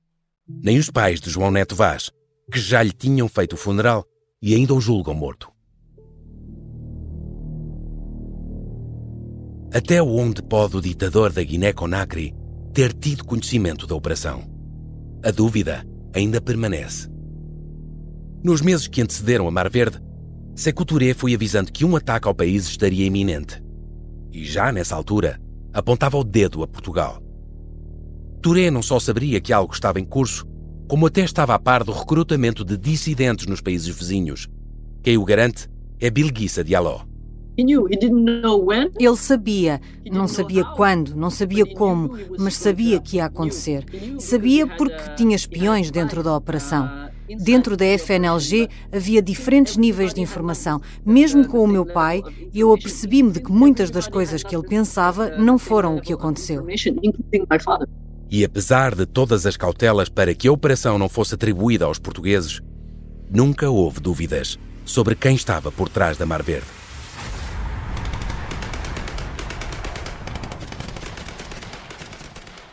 Nem 0.50 0.80
os 0.80 0.90
pais 0.90 1.22
de 1.22 1.30
João 1.30 1.52
Neto 1.52 1.76
Vaz, 1.76 2.10
que 2.52 2.60
já 2.60 2.82
lhe 2.82 2.92
tinham 2.92 3.30
feito 3.30 3.54
o 3.54 3.56
funeral 3.56 4.04
e 4.42 4.56
ainda 4.56 4.74
o 4.74 4.82
julgam 4.82 5.14
morto. 5.14 5.52
Até 9.72 10.02
onde 10.02 10.42
pode 10.42 10.76
o 10.76 10.82
ditador 10.82 11.32
da 11.32 11.44
Guiné-Conakry 11.44 12.34
ter 12.74 12.94
tido 12.94 13.26
conhecimento 13.26 13.86
da 13.86 13.94
operação? 13.94 14.44
A 15.24 15.30
dúvida 15.30 15.86
ainda 16.16 16.42
permanece. 16.42 17.08
Nos 18.44 18.60
meses 18.60 18.88
que 18.88 19.04
antecederam 19.04 19.48
a 19.48 19.52
Mar 19.52 19.70
Verde, 19.70 20.02
Touré 20.88 21.14
foi 21.14 21.36
avisando 21.36 21.72
que 21.72 21.86
um 21.86 21.96
ataque 21.96 22.28
ao 22.28 22.34
país 22.34 22.66
estaria 22.66 23.06
iminente. 23.06 23.67
E 24.32 24.44
já 24.44 24.72
nessa 24.72 24.96
altura, 24.96 25.40
apontava 25.74 26.18
o 26.18 26.24
dedo 26.24 26.64
a 26.64 26.68
Portugal. 26.68 27.22
Touré 28.42 28.70
não 28.70 28.82
só 28.82 29.00
sabia 29.00 29.42
que 29.42 29.52
algo 29.52 29.74
estava 29.74 30.00
em 30.00 30.06
curso, 30.06 30.46
como 30.88 31.08
até 31.08 31.22
estava 31.22 31.54
a 31.54 31.60
par 31.60 31.84
do 31.84 31.92
recrutamento 31.92 32.64
de 32.64 32.78
dissidentes 32.78 33.46
nos 33.46 33.62
países 33.62 33.88
vizinhos. 33.88 34.48
Quem 35.04 35.18
o 35.18 35.26
garante 35.26 35.68
é 36.00 36.10
Bilguissa 36.10 36.64
Diallo. 36.64 37.08
Ele 37.58 39.18
sabia, 39.18 39.82
não 40.12 40.28
sabia 40.28 40.64
quando, 40.64 41.16
não 41.16 41.32
sabia 41.32 41.66
como, 41.76 42.12
mas 42.38 42.56
sabia 42.56 43.00
que 43.02 43.18
ia 43.18 43.26
acontecer. 43.26 43.84
Sabia 44.20 44.68
porque 44.68 45.16
tinha 45.16 45.36
espiões 45.36 45.90
dentro 45.90 46.22
da 46.22 46.36
operação. 46.36 47.07
Dentro 47.36 47.76
da 47.76 47.86
FNLG 47.86 48.70
havia 48.92 49.22
diferentes 49.22 49.76
níveis 49.76 50.14
de 50.14 50.22
informação. 50.22 50.82
Mesmo 51.06 51.48
com 51.48 51.64
o 51.64 51.68
meu 51.68 51.86
pai, 51.86 52.22
eu 52.54 52.74
apercebi-me 52.74 53.32
de 53.32 53.42
que 53.42 53.52
muitas 53.52 53.90
das 53.90 54.08
coisas 54.08 54.44
que 54.44 54.56
ele 54.56 54.68
pensava 54.68 55.38
não 55.38 55.58
foram 55.58 55.98
o 55.98 56.02
que 56.02 56.14
aconteceu. 56.14 56.66
E 58.30 58.44
apesar 58.44 58.96
de 58.96 59.06
todas 59.06 59.46
as 59.46 59.58
cautelas 59.58 60.10
para 60.10 60.34
que 60.34 60.48
a 60.48 60.52
operação 60.52 60.98
não 60.98 61.10
fosse 61.10 61.36
atribuída 61.36 61.86
aos 61.86 62.00
portugueses, 62.00 62.62
nunca 63.30 63.70
houve 63.70 64.00
dúvidas 64.00 64.58
sobre 64.86 65.16
quem 65.16 65.36
estava 65.36 65.72
por 65.72 65.90
trás 65.90 66.18
da 66.18 66.26
Mar 66.26 66.44
Verde. 66.44 66.68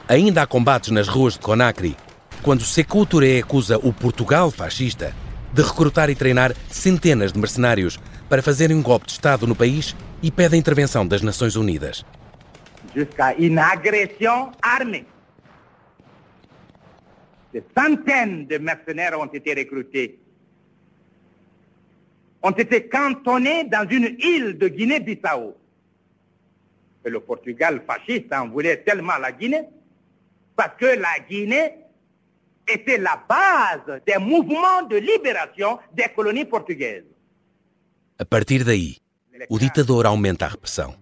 Ainda 0.07 0.43
há 0.43 0.47
combates 0.47 0.91
nas 0.91 1.09
ruas 1.09 1.33
de 1.33 1.41
Conakry, 1.41 1.97
quando 2.45 2.63
Sékou 2.63 3.07
Touré 3.07 3.41
acusa 3.41 3.79
o 3.79 3.91
Portugal 3.91 4.51
fascista 4.51 5.15
de 5.55 5.63
recrutar 5.63 6.11
e 6.11 6.15
treinar 6.15 6.55
centenas 6.69 7.33
de 7.33 7.39
mercenários 7.39 7.99
para 8.29 8.43
fazerem 8.43 8.77
um 8.77 8.83
golpe 8.83 9.07
de 9.07 9.13
Estado 9.13 9.47
no 9.47 9.57
país 9.57 9.97
e 10.23 10.31
pede 10.31 10.55
a 10.55 10.59
intervenção 10.59 11.07
das 11.07 11.23
Nações 11.23 11.57
Unidas. 11.57 12.05
jusqu'à 12.95 13.35
une 13.39 13.59
agression 13.59 14.53
armée. 14.63 15.07
Des 17.53 17.65
de 18.47 18.59
mercenaires 18.59 19.19
ont 19.19 19.33
été 19.33 19.55
recrutés, 19.55 20.19
ont 22.43 22.51
été 22.51 22.89
cantonnés 22.89 23.65
dans 23.65 23.89
une 23.89 24.17
île 24.19 24.59
de 24.59 24.69
Guinée-Bissau. 24.69 25.57
que 27.03 27.11
le 27.11 27.21
Portugal 27.21 27.83
fasciste 27.87 28.33
en 28.33 28.49
voulait 28.49 28.79
tellement 28.79 29.19
la 29.19 29.33
Guinée, 29.33 29.65
parce 30.57 30.77
que 30.79 30.87
la 30.87 31.19
Guinée 31.29 31.84
était 32.67 32.99
la 32.99 33.17
base 33.29 34.01
des 34.07 34.19
mouvements 34.19 34.83
de 34.89 34.97
libération 34.97 35.79
des 35.93 36.09
colonies 36.15 36.45
portugaises. 36.47 37.07
A 38.19 38.25
partir 38.25 38.65
daí, 38.65 38.99
o 39.49 39.59
ditador 39.59 40.07
aumenta 40.07 40.47
a 40.47 40.49
repressão. 40.49 40.95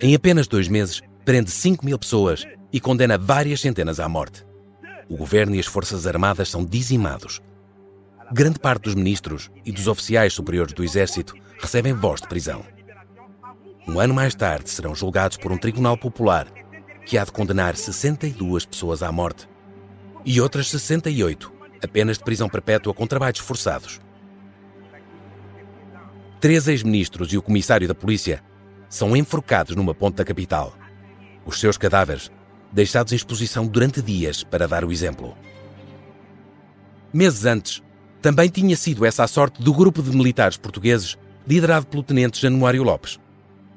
Em 0.00 0.14
apenas 0.14 0.48
dois 0.48 0.68
meses, 0.68 1.00
prende 1.24 1.50
5 1.50 1.84
mil 1.84 1.98
pessoas 1.98 2.46
e 2.72 2.80
condena 2.80 3.16
várias 3.16 3.60
centenas 3.60 4.00
à 4.00 4.08
morte. 4.08 4.44
O 5.08 5.16
governo 5.16 5.54
e 5.54 5.60
as 5.60 5.66
forças 5.66 6.06
armadas 6.06 6.50
são 6.50 6.64
dizimados. 6.64 7.40
Grande 8.32 8.58
parte 8.58 8.82
dos 8.82 8.94
ministros 8.94 9.50
e 9.64 9.72
dos 9.72 9.86
oficiais 9.88 10.34
superiores 10.34 10.74
do 10.74 10.84
exército 10.84 11.34
recebem 11.58 11.94
voz 11.94 12.20
de 12.20 12.28
prisão. 12.28 12.64
Um 13.86 13.98
ano 13.98 14.12
mais 14.12 14.34
tarde, 14.34 14.68
serão 14.68 14.94
julgados 14.94 15.38
por 15.38 15.50
um 15.50 15.56
tribunal 15.56 15.96
popular 15.96 16.46
que 17.06 17.16
há 17.16 17.24
de 17.24 17.32
condenar 17.32 17.74
62 17.74 18.66
pessoas 18.66 19.02
à 19.02 19.10
morte 19.10 19.48
e 20.24 20.40
outras 20.40 20.68
68 20.68 21.58
apenas 21.82 22.18
de 22.18 22.24
prisão 22.24 22.48
perpétua 22.48 22.94
com 22.94 23.06
trabalhos 23.06 23.38
forçados. 23.38 24.00
Três 26.40 26.68
ex-ministros 26.68 27.32
e 27.32 27.38
o 27.38 27.42
comissário 27.42 27.88
da 27.88 27.94
polícia 27.94 28.42
são 28.88 29.16
enforcados 29.16 29.74
numa 29.74 29.94
ponte 29.94 30.16
da 30.16 30.24
capital. 30.24 30.72
Os 31.44 31.58
seus 31.58 31.76
cadáveres 31.76 32.30
deixados 32.72 33.12
em 33.12 33.16
exposição 33.16 33.66
durante 33.66 34.02
dias 34.02 34.44
para 34.44 34.68
dar 34.68 34.84
o 34.84 34.92
exemplo. 34.92 35.36
Meses 37.12 37.44
antes, 37.46 37.82
também 38.20 38.48
tinha 38.48 38.76
sido 38.76 39.04
essa 39.06 39.24
a 39.24 39.28
sorte 39.28 39.62
do 39.62 39.72
grupo 39.72 40.02
de 40.02 40.14
militares 40.14 40.56
portugueses 40.56 41.16
liderado 41.46 41.86
pelo 41.86 42.02
tenente 42.02 42.40
Januário 42.40 42.82
Lopes. 42.82 43.18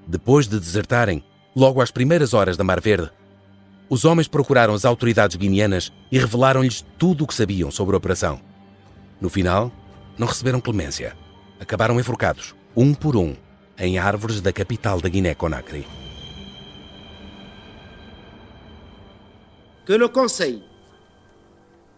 Depois 0.05 0.47
de 0.47 0.59
desertarem, 0.59 1.23
logo 1.55 1.81
às 1.81 1.89
primeiras 1.89 2.33
horas 2.33 2.57
da 2.57 2.63
Mar 2.63 2.81
Verde, 2.81 3.09
os 3.91 4.05
homens 4.05 4.25
procuraram 4.25 4.73
as 4.73 4.85
autoridades 4.85 5.35
guineanas 5.35 5.91
e 6.09 6.17
revelaram-lhes 6.17 6.85
tudo 6.97 7.25
o 7.25 7.27
que 7.27 7.33
sabiam 7.33 7.69
sobre 7.69 7.93
a 7.93 7.97
operação. 7.97 8.39
No 9.19 9.29
final, 9.29 9.69
não 10.17 10.27
receberam 10.27 10.61
clemência. 10.61 11.13
Acabaram 11.59 11.99
enforcados, 11.99 12.55
um 12.73 12.93
por 12.93 13.17
um, 13.17 13.35
em 13.77 13.97
árvores 13.97 14.39
da 14.39 14.53
capital 14.53 15.01
da 15.01 15.09
Guiné-Conakry. 15.09 15.85
Que 19.85 19.97
le 19.97 20.07
Conseil 20.07 20.63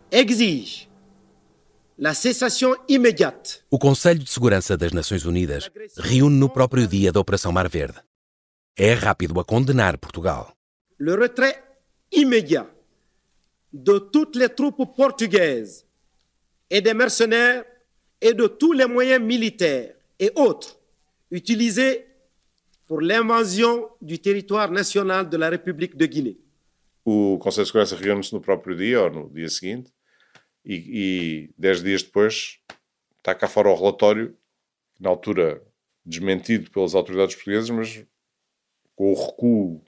exige 0.10 0.90
la 2.00 2.16
cessation 2.16 2.74
immédiate. 2.90 3.62
O 3.70 3.78
Conselho 3.78 4.24
de 4.24 4.32
Segurança 4.32 4.76
das 4.76 4.94
Nações 4.94 5.26
Unidas 5.26 5.70
reúne 6.00 6.40
no 6.40 6.50
próprio 6.50 6.88
dia 6.88 7.12
da 7.12 7.20
Operação 7.20 7.52
Mar 7.52 7.70
Verde. 7.70 8.00
É 8.76 8.94
rápido 8.94 9.40
a 9.40 9.46
condenar 9.46 10.00
Portugal. 10.00 10.54
Le 11.00 11.16
retrait 11.16 11.73
immédiat 12.14 12.68
de 13.72 13.98
toutes 13.98 14.36
les 14.36 14.50
troupes 14.50 14.96
portugaises 14.96 15.86
et 16.70 16.82
des 16.82 16.94
mercenaires 16.94 17.66
et 18.22 18.34
de 18.34 18.48
tous 18.48 18.74
les 18.74 18.86
moyens 18.86 19.22
militaires 19.22 19.96
et 20.20 20.32
autres 20.36 20.80
utilisés 21.32 22.06
pour 22.86 23.02
l'invasion 23.02 23.90
du 24.02 24.20
territoire 24.20 24.72
national 24.72 25.30
de 25.30 25.38
la 25.38 25.50
République 25.50 25.98
de 25.98 26.06
Guinée. 26.06 26.38
O 27.06 27.38
Conselho 27.38 27.66
de 27.66 27.68
Segurança 27.70 27.96
reúne-se 27.96 28.34
no 28.34 28.40
próprio 28.40 28.76
dia 28.76 29.04
ou 29.04 29.10
no 29.10 29.30
dia 29.30 29.50
seguinte 29.50 29.92
e, 30.64 30.76
e 30.76 31.54
dez 31.58 31.84
dias 31.84 32.04
depois 32.04 32.60
está 33.18 33.36
cá 33.36 33.48
fora 33.48 33.70
o 33.70 33.76
relatório, 33.76 34.38
na 35.00 35.10
altura 35.10 35.62
desmentido 36.06 36.70
pelas 36.72 36.96
autoridades 36.96 37.36
portuguesas, 37.36 37.70
mas 37.70 38.06
com 38.96 39.12
o 39.12 39.16
recuo 39.16 39.84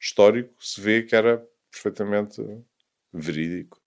histórico 0.00 0.54
se 0.58 0.80
vê 0.80 1.02
que 1.02 1.14
era 1.14 1.44
perfeitamente 1.70 2.42
verídico. 3.12 3.80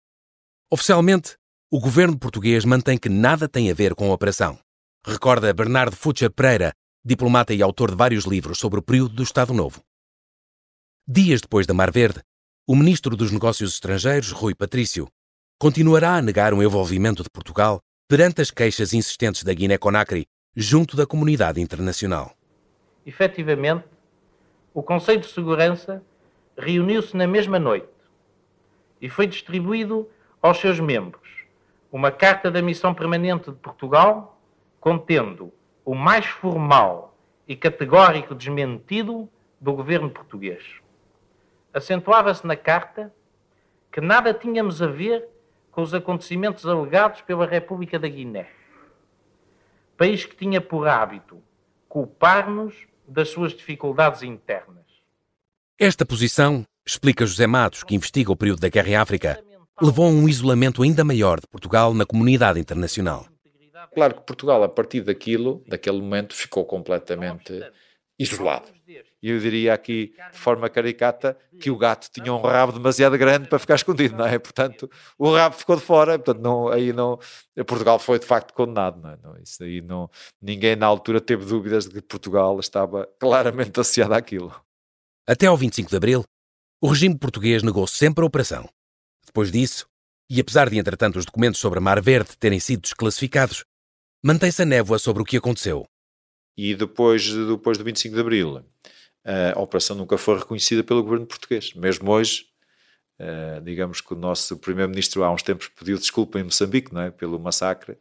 Oficialmente, 0.72 1.36
o 1.72 1.80
governo 1.80 2.17
português 2.17 2.65
mantém 2.65 2.98
que 2.98 3.10
nada 3.10 3.48
tem 3.48 3.69
a 3.69 3.74
ver 3.74 3.95
com 3.95 4.10
a 4.10 4.13
operação. 4.13 4.60
Recorda 5.06 5.54
Bernardo 5.54 5.95
Futcher 5.95 6.32
Pereira, 6.32 6.74
diplomata 7.04 7.54
e 7.54 7.62
autor 7.62 7.91
de 7.91 7.98
vários 7.98 8.26
livros 8.26 8.60
sobre 8.60 8.80
o 8.80 8.84
período 8.84 9.15
do 9.15 9.24
Estado 9.24 9.54
Novo. 9.54 9.82
Dias 11.08 11.41
depois 11.41 11.65
da 11.65 11.74
Mar 11.74 11.91
Verde, 11.91 12.22
o 12.67 12.76
ministro 12.76 13.15
dos 13.15 13.32
Negócios 13.32 13.74
Estrangeiros, 13.74 14.32
Rui 14.32 14.54
Patrício, 14.54 15.08
continuará 15.58 16.15
a 16.15 16.22
negar 16.22 16.54
o 16.54 16.62
envolvimento 16.62 17.24
de 17.24 17.30
Portugal 17.30 17.80
perante 18.08 18.41
as 18.41 18.52
queixas 18.52 18.93
insistentes 18.93 19.43
da 19.43 19.54
Guiné-Conakry 19.54 20.26
junto 20.56 20.95
da 20.95 21.06
comunidade 21.06 21.62
internacional. 21.62 22.36
Efetivamente, 23.06 23.86
o 24.80 24.84
Conselho 24.84 25.20
de 25.20 25.28
Segurança 25.28 26.02
reuniu-se 26.58 27.15
na 27.18 27.28
mesma 27.28 27.60
noite 27.60 27.89
e 29.02 29.10
foi 29.10 29.28
distribuído 29.28 30.10
aos 30.42 30.58
seus 30.58 30.80
membros 30.80 31.30
uma 31.92 32.12
carta 32.12 32.50
da 32.50 32.62
Missão 32.62 32.94
Permanente 32.94 33.52
de 33.52 33.58
Portugal 33.58 34.39
contendo 34.80 35.52
o 35.84 35.94
mais 35.94 36.26
formal 36.28 37.13
e 37.46 37.58
categórico 37.58 38.34
desmentido 38.34 39.28
do 39.60 39.74
governo 39.74 40.10
português. 40.10 40.63
Acentuava-se 41.74 42.48
na 42.48 42.56
carta 42.56 43.13
que 43.92 44.00
nada 44.00 44.34
tínhamos 44.34 44.82
a 44.82 44.88
ver 44.88 45.28
com 45.72 45.82
os 45.82 45.94
acontecimentos 45.94 46.65
alegados 46.65 47.20
pela 47.20 47.46
República 47.46 48.00
da 48.00 48.08
Guiné, 48.08 48.48
país 49.98 50.26
que 50.26 50.38
tinha 50.38 50.62
por 50.62 50.88
hábito 50.88 51.44
culpar-nos 51.89 52.88
das 53.10 53.30
suas 53.30 53.54
dificuldades 53.54 54.24
internas. 54.24 54.86
Esta 55.78 56.06
posição, 56.06 56.65
explica 56.86 57.26
José 57.26 57.48
Matos, 57.48 57.84
que 57.84 57.95
investiga 57.95 58.32
o 58.32 58.36
período 58.36 58.60
da 58.60 58.69
guerra 58.69 58.89
em 58.89 58.95
África, 58.95 59.43
levou 59.82 60.08
a 60.08 60.10
um 60.10 60.28
isolamento 60.28 60.84
ainda 60.84 61.04
maior 61.04 61.39
de 61.39 61.48
Portugal 61.48 61.93
na 61.93 62.06
comunidade 62.06 62.60
internacional. 62.60 63.26
Claro 63.93 64.15
que 64.15 64.22
Portugal, 64.22 64.62
a 64.63 64.69
partir 64.69 65.02
daquilo, 65.02 65.63
daquele 65.67 66.00
momento, 66.02 66.36
ficou 66.36 66.65
completamente 66.65 67.63
isolado. 68.19 68.67
E 69.21 69.29
eu 69.29 69.39
diria 69.39 69.73
aqui, 69.73 70.13
de 70.32 70.38
forma 70.38 70.69
caricata, 70.69 71.38
que 71.60 71.71
o 71.71 71.77
gato 71.77 72.10
tinha 72.12 72.34
um 72.34 72.41
rabo 72.41 72.73
demasiado 72.73 73.17
grande 73.17 73.47
para 73.47 73.60
ficar 73.60 73.75
escondido, 73.75 74.17
não 74.17 74.25
é? 74.25 74.38
Portanto, 74.38 74.89
o 75.17 75.34
rabo 75.34 75.55
ficou 75.55 75.75
de 75.75 75.82
fora, 75.82 76.19
portanto, 76.19 76.43
não, 76.43 76.67
aí 76.67 76.91
não, 76.91 77.17
Portugal 77.65 77.99
foi 77.99 78.19
de 78.19 78.25
facto 78.25 78.53
condenado, 78.53 79.01
não 79.01 79.10
é? 79.12 79.17
Não, 79.21 79.38
isso 79.38 79.63
aí 79.63 79.82
não, 79.82 80.10
ninguém 80.41 80.75
na 80.75 80.86
altura 80.86 81.21
teve 81.21 81.45
dúvidas 81.45 81.86
de 81.86 82.01
que 82.01 82.08
Portugal 82.08 82.60
estava 82.60 83.08
claramente 83.19 83.79
associado 83.79 84.13
àquilo. 84.13 84.53
Até 85.27 85.45
ao 85.45 85.55
25 85.55 85.89
de 85.89 85.95
abril, 85.95 86.23
o 86.82 86.88
regime 86.88 87.17
português 87.17 87.62
negou 87.62 87.86
sempre 87.86 88.23
a 88.23 88.27
operação. 88.27 88.67
Depois 89.25 89.51
disso, 89.51 89.86
e 90.29 90.39
apesar 90.39 90.69
de 90.69 90.77
entretanto 90.77 91.19
os 91.19 91.25
documentos 91.25 91.60
sobre 91.60 91.79
a 91.79 91.82
Mar 91.82 92.01
Verde 92.01 92.38
terem 92.38 92.60
sido 92.60 92.82
desclassificados, 92.82 93.63
mantém-se 94.23 94.62
a 94.62 94.65
névoa 94.65 94.97
sobre 94.97 95.21
o 95.21 95.25
que 95.25 95.38
aconteceu. 95.38 95.86
E 96.62 96.76
depois, 96.76 97.34
depois 97.34 97.78
do 97.78 97.86
25 97.86 98.13
de 98.13 98.19
abril, 98.19 98.65
a 99.56 99.58
operação 99.62 99.95
nunca 99.95 100.17
foi 100.17 100.38
reconhecida 100.38 100.84
pelo 100.84 101.02
governo 101.02 101.26
português. 101.26 101.74
Mesmo 101.74 102.12
hoje, 102.12 102.48
digamos 103.63 104.02
que 104.02 104.13
o 104.13 104.17
nosso 104.17 104.58
primeiro-ministro 104.58 105.24
há 105.24 105.32
uns 105.32 105.41
tempos 105.41 105.69
pediu 105.69 105.98
desculpa 105.98 106.38
em 106.38 106.43
Moçambique, 106.43 106.93
não 106.93 107.00
é? 107.00 107.12
Pelo 107.12 107.39
massacre 107.39 107.98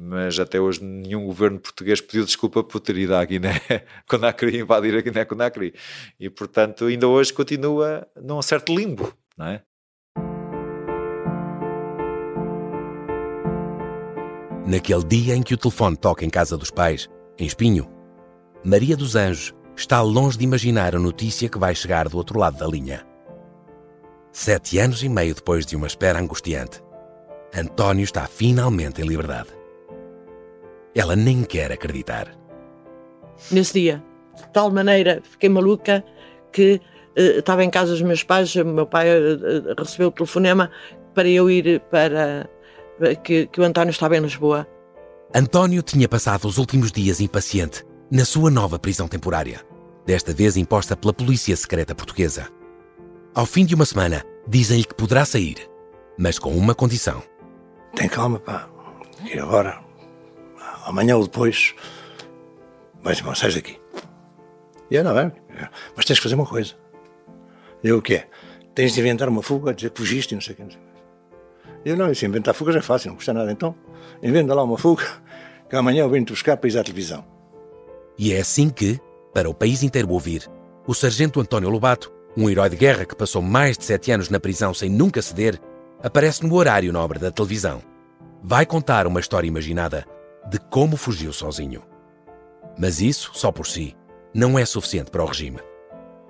mas 0.00 0.38
até 0.38 0.60
hoje 0.60 0.84
nenhum 0.84 1.26
governo 1.26 1.58
português 1.58 2.00
pediu 2.00 2.24
desculpa 2.24 2.62
por 2.62 2.78
ter 2.78 2.96
ido 2.96 3.16
à 3.16 3.24
Guiné 3.24 3.60
Conakry 4.06 4.60
invadir 4.60 4.96
a 4.96 5.00
Guiné 5.00 5.24
Conakry 5.24 5.74
e 6.20 6.30
portanto 6.30 6.84
ainda 6.84 7.08
hoje 7.08 7.32
continua 7.32 8.06
num 8.14 8.40
certo 8.40 8.72
limbo, 8.72 9.12
não 9.36 9.46
é? 9.46 9.62
Naquele 14.68 15.02
dia 15.02 15.34
em 15.34 15.42
que 15.42 15.54
o 15.54 15.56
telefone 15.56 15.96
toca 15.96 16.24
em 16.24 16.30
casa 16.30 16.56
dos 16.56 16.70
pais, 16.70 17.08
em 17.38 17.46
Espinho, 17.46 17.88
Maria 18.64 18.96
dos 18.96 19.14
Anjos 19.14 19.54
está 19.76 20.02
longe 20.02 20.36
de 20.36 20.44
imaginar 20.44 20.96
a 20.96 20.98
notícia 20.98 21.48
que 21.48 21.58
vai 21.58 21.72
chegar 21.72 22.08
do 22.08 22.16
outro 22.16 22.38
lado 22.38 22.58
da 22.58 22.66
linha. 22.66 23.06
Sete 24.32 24.78
anos 24.78 25.04
e 25.04 25.08
meio 25.08 25.34
depois 25.34 25.64
de 25.64 25.76
uma 25.76 25.86
espera 25.86 26.18
angustiante, 26.18 26.82
António 27.56 28.02
está 28.02 28.26
finalmente 28.26 29.00
em 29.00 29.06
liberdade. 29.06 29.50
Ela 30.94 31.14
nem 31.14 31.44
quer 31.44 31.70
acreditar. 31.70 32.36
Nesse 33.52 33.74
dia, 33.74 34.02
de 34.36 34.48
tal 34.48 34.70
maneira, 34.70 35.22
fiquei 35.22 35.48
maluca 35.48 36.04
que 36.52 36.80
uh, 37.16 37.38
estava 37.38 37.62
em 37.62 37.70
casa 37.70 37.92
dos 37.92 38.02
meus 38.02 38.24
pais, 38.24 38.54
meu 38.56 38.86
pai 38.86 39.08
uh, 39.10 39.74
recebeu 39.78 40.08
o 40.08 40.12
telefonema 40.12 40.72
para 41.14 41.28
eu 41.28 41.48
ir 41.48 41.80
para. 41.90 42.50
que, 43.22 43.46
que 43.46 43.60
o 43.60 43.64
António 43.64 43.92
estava 43.92 44.16
em 44.16 44.20
Lisboa. 44.20 44.66
António 45.34 45.82
tinha 45.82 46.08
passado 46.08 46.46
os 46.48 46.56
últimos 46.56 46.90
dias 46.90 47.20
impaciente 47.20 47.84
na 48.10 48.24
sua 48.24 48.50
nova 48.50 48.78
prisão 48.78 49.06
temporária, 49.06 49.60
desta 50.06 50.32
vez 50.32 50.56
imposta 50.56 50.96
pela 50.96 51.12
Polícia 51.12 51.54
Secreta 51.54 51.94
Portuguesa. 51.94 52.48
Ao 53.34 53.44
fim 53.44 53.66
de 53.66 53.74
uma 53.74 53.84
semana, 53.84 54.24
dizem-lhe 54.46 54.84
que 54.84 54.94
poderá 54.94 55.26
sair, 55.26 55.68
mas 56.18 56.38
com 56.38 56.56
uma 56.56 56.74
condição. 56.74 57.22
Tem 57.94 58.08
calma, 58.08 58.40
pá. 58.40 58.68
E 59.22 59.38
agora 59.38 59.86
amanhã 60.86 61.16
ou 61.16 61.24
depois, 61.24 61.74
vais 63.02 63.20
embora, 63.20 63.36
sais 63.36 63.54
daqui. 63.54 63.78
E 64.90 64.96
eu, 64.96 65.04
não, 65.04 65.18
é, 65.18 65.30
mas 65.94 66.06
tens 66.06 66.18
que 66.18 66.22
fazer 66.22 66.36
uma 66.36 66.46
coisa. 66.46 66.74
Eu, 67.84 67.98
o 67.98 68.02
quê? 68.02 68.24
Tens 68.74 68.94
de 68.94 69.00
inventar 69.00 69.28
uma 69.28 69.42
fuga, 69.42 69.74
dizer 69.74 69.90
que 69.90 69.98
fugiste 69.98 70.32
e 70.32 70.36
não 70.36 70.40
sei 70.40 70.54
o 70.54 70.56
quê. 70.56 70.64
Eu, 71.84 71.96
não, 71.96 72.10
isso 72.10 72.26
inventar 72.26 72.54
fugas 72.54 72.76
é 72.76 72.80
fácil, 72.80 73.10
não 73.10 73.16
custa 73.16 73.32
nada. 73.32 73.50
Então, 73.50 73.74
inventa 74.22 74.54
lá 74.54 74.62
uma 74.62 74.78
fuga, 74.78 75.04
que 75.68 75.76
amanhã 75.76 76.02
eu 76.02 76.10
venho-te 76.10 76.32
buscar 76.32 76.56
para 76.56 76.68
ir 76.68 76.78
à 76.78 76.82
televisão. 76.82 77.24
E 78.18 78.32
é 78.32 78.40
assim 78.40 78.68
que, 78.68 79.00
para 79.32 79.48
o 79.48 79.54
país 79.54 79.82
inteiro 79.82 80.10
ouvir, 80.10 80.48
o 80.86 80.94
sargento 80.94 81.40
António 81.40 81.68
Lobato, 81.68 82.12
um 82.36 82.48
herói 82.48 82.68
de 82.70 82.76
guerra 82.76 83.04
que 83.04 83.14
passou 83.14 83.40
mais 83.42 83.78
de 83.78 83.84
sete 83.84 84.10
anos 84.10 84.28
na 84.28 84.40
prisão 84.40 84.74
sem 84.74 84.90
nunca 84.90 85.22
ceder, 85.22 85.60
aparece 86.02 86.44
no 86.44 86.54
horário 86.54 86.92
nobre 86.92 87.18
da 87.18 87.30
televisão. 87.30 87.80
Vai 88.42 88.64
contar 88.66 89.06
uma 89.06 89.20
história 89.20 89.46
imaginada 89.46 90.04
de 90.48 90.58
como 90.58 90.96
fugiu 90.96 91.32
sozinho. 91.32 91.82
Mas 92.78 93.00
isso, 93.00 93.30
só 93.34 93.52
por 93.52 93.66
si, 93.66 93.96
não 94.32 94.58
é 94.58 94.64
suficiente 94.64 95.10
para 95.10 95.22
o 95.22 95.26
regime. 95.26 95.58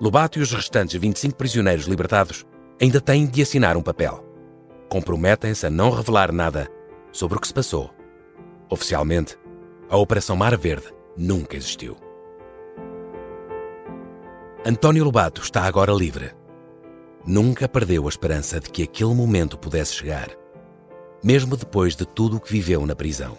Lobato 0.00 0.38
e 0.38 0.42
os 0.42 0.52
restantes 0.52 0.98
25 0.98 1.36
prisioneiros 1.36 1.86
libertados 1.86 2.46
ainda 2.80 3.00
têm 3.00 3.26
de 3.26 3.42
assinar 3.42 3.76
um 3.76 3.82
papel. 3.82 4.27
Comprometem-se 4.88 5.66
a 5.66 5.70
não 5.70 5.90
revelar 5.90 6.32
nada 6.32 6.68
sobre 7.12 7.36
o 7.36 7.40
que 7.40 7.48
se 7.48 7.54
passou. 7.54 7.90
Oficialmente, 8.70 9.36
a 9.90 9.96
Operação 9.96 10.36
Mar 10.36 10.56
Verde 10.56 10.86
nunca 11.16 11.56
existiu. 11.56 11.96
António 14.64 15.04
Lobato 15.04 15.40
está 15.40 15.64
agora 15.64 15.92
livre. 15.92 16.32
Nunca 17.26 17.68
perdeu 17.68 18.06
a 18.06 18.08
esperança 18.08 18.60
de 18.60 18.70
que 18.70 18.82
aquele 18.82 19.14
momento 19.14 19.58
pudesse 19.58 19.94
chegar, 19.94 20.28
mesmo 21.22 21.56
depois 21.56 21.94
de 21.94 22.06
tudo 22.06 22.36
o 22.36 22.40
que 22.40 22.52
viveu 22.52 22.86
na 22.86 22.94
prisão. 22.94 23.38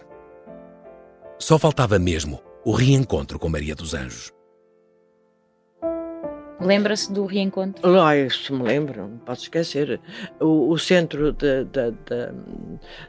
Só 1.40 1.58
faltava 1.58 1.98
mesmo 1.98 2.42
o 2.66 2.72
reencontro 2.72 3.40
com 3.40 3.50
Maria 3.50 3.76
dos 3.76 3.94
Anjos. 3.94 4.39
Lembra-se 6.60 7.12
do 7.12 7.26
reencontro? 7.26 7.90
Lá, 7.90 8.18
isso 8.18 8.54
me 8.54 8.64
lembro, 8.64 9.08
não 9.08 9.18
posso 9.20 9.44
esquecer. 9.44 10.00
O, 10.40 10.70
o 10.70 10.78
centro 10.78 11.32
de, 11.32 11.64
de, 11.66 11.92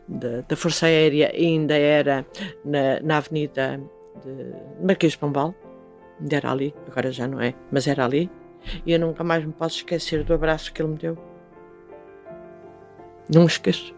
de, 0.09 0.43
da 0.43 0.57
Força 0.57 0.87
Aérea 0.87 1.33
ainda 1.35 1.77
era 1.77 2.25
na, 2.65 3.01
na 3.03 3.17
Avenida 3.17 3.81
de 4.25 4.85
Marquês 4.85 5.13
de 5.13 5.19
Pombal, 5.19 5.55
ainda 6.21 6.37
era 6.37 6.51
ali, 6.53 6.75
agora 6.87 7.11
já 7.11 7.27
não 7.27 7.41
é, 7.41 7.55
mas 7.73 7.89
era 7.89 8.05
ali. 8.05 8.31
E 8.87 8.93
eu 8.93 9.01
nunca 9.01 9.25
mais 9.25 9.45
me 9.45 9.53
posso 9.53 9.79
esquecer 9.79 10.23
do 10.23 10.33
abraço 10.33 10.73
que 10.73 10.81
ele 10.81 10.91
me 10.91 10.99
deu. 10.99 11.19
Não 13.33 13.43
me 13.43 13.49
esqueço. 13.49 13.95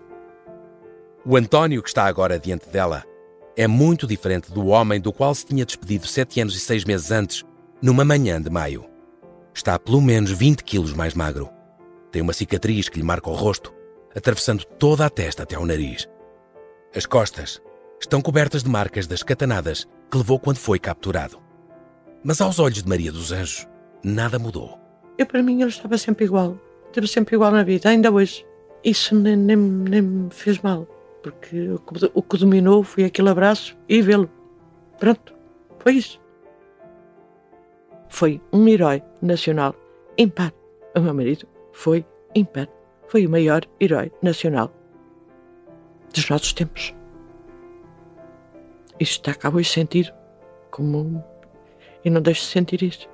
O 1.26 1.36
António, 1.36 1.82
que 1.82 1.88
está 1.88 2.04
agora 2.04 2.38
diante 2.38 2.68
dela, 2.68 3.04
é 3.56 3.66
muito 3.66 4.06
diferente 4.06 4.50
do 4.50 4.68
homem 4.68 5.00
do 5.00 5.12
qual 5.12 5.34
se 5.34 5.44
tinha 5.44 5.66
despedido 5.66 6.06
sete 6.06 6.40
anos 6.40 6.56
e 6.56 6.60
seis 6.60 6.84
meses 6.84 7.10
antes, 7.10 7.44
numa 7.82 8.04
manhã 8.04 8.40
de 8.40 8.48
maio. 8.48 8.91
Está 9.54 9.78
pelo 9.78 10.00
menos 10.00 10.30
20 10.30 10.64
quilos 10.64 10.94
mais 10.94 11.14
magro. 11.14 11.50
Tem 12.10 12.22
uma 12.22 12.32
cicatriz 12.32 12.88
que 12.88 12.98
lhe 12.98 13.04
marca 13.04 13.28
o 13.28 13.34
rosto, 13.34 13.72
atravessando 14.16 14.64
toda 14.64 15.04
a 15.04 15.10
testa 15.10 15.42
até 15.42 15.56
ao 15.56 15.66
nariz. 15.66 16.08
As 16.96 17.04
costas 17.04 17.60
estão 18.00 18.22
cobertas 18.22 18.62
de 18.62 18.70
marcas 18.70 19.06
das 19.06 19.22
catanadas 19.22 19.86
que 20.10 20.16
levou 20.16 20.38
quando 20.38 20.56
foi 20.56 20.78
capturado. 20.78 21.38
Mas 22.24 22.40
aos 22.40 22.58
olhos 22.58 22.82
de 22.82 22.88
Maria 22.88 23.12
dos 23.12 23.30
Anjos, 23.30 23.68
nada 24.02 24.38
mudou. 24.38 24.78
Eu, 25.18 25.26
para 25.26 25.42
mim, 25.42 25.60
ele 25.60 25.70
estava 25.70 25.98
sempre 25.98 26.24
igual. 26.24 26.56
Esteve 26.86 27.06
sempre 27.06 27.34
igual 27.36 27.50
na 27.50 27.62
vida, 27.62 27.90
ainda 27.90 28.10
hoje. 28.10 28.46
Isso 28.82 29.14
nem, 29.14 29.36
nem, 29.36 29.56
nem 29.56 30.02
me 30.02 30.30
fez 30.30 30.60
mal, 30.60 30.86
porque 31.22 31.70
o 32.14 32.22
que 32.22 32.38
dominou 32.38 32.82
foi 32.82 33.04
aquele 33.04 33.28
abraço 33.28 33.76
e 33.88 34.00
vê-lo. 34.02 34.30
Pronto, 34.98 35.34
foi 35.78 35.94
isso 35.94 36.21
foi 38.12 38.42
um 38.52 38.68
herói 38.68 39.02
nacional 39.22 39.74
ímpar. 40.18 40.52
O 40.94 41.00
meu 41.00 41.14
marido 41.14 41.48
foi 41.72 42.04
ímpar. 42.34 42.68
Foi 43.08 43.26
o 43.26 43.30
maior 43.30 43.62
herói 43.80 44.12
nacional 44.22 44.70
dos 46.12 46.28
nossos 46.28 46.52
tempos. 46.52 46.94
Isto 49.00 49.30
está 49.30 49.34
cá 49.34 49.48
hoje 49.48 49.70
sentir 49.70 50.14
como. 50.70 51.24
E 52.04 52.10
não 52.10 52.20
deixo 52.20 52.42
de 52.42 52.48
sentir 52.48 52.82
isso. 52.82 53.08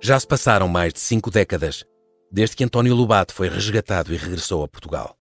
Já 0.00 0.18
se 0.18 0.26
passaram 0.26 0.66
mais 0.66 0.92
de 0.92 0.98
cinco 0.98 1.30
décadas 1.30 1.84
desde 2.28 2.56
que 2.56 2.64
António 2.64 2.94
Lobato 2.94 3.32
foi 3.32 3.48
resgatado 3.48 4.12
e 4.12 4.16
regressou 4.16 4.64
a 4.64 4.68
Portugal. 4.68 5.16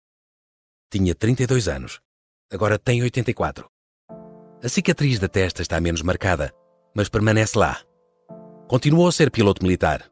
Tinha 0.89 1.14
32 1.16 1.66
anos 1.66 2.01
agora 2.53 2.78
tem 2.78 3.03
84. 3.03 3.66
A 4.62 4.68
cicatriz 4.68 5.18
da 5.18 5.28
testa 5.28 5.62
está 5.62 5.80
menos 5.80 6.03
marcada, 6.03 6.53
mas 6.94 7.09
permanece 7.09 7.59
lá. 7.59 7.80
Continuou 8.66 9.07
a 9.07 9.12
ser 9.12 9.30
piloto 9.30 9.62
militar. 9.62 10.11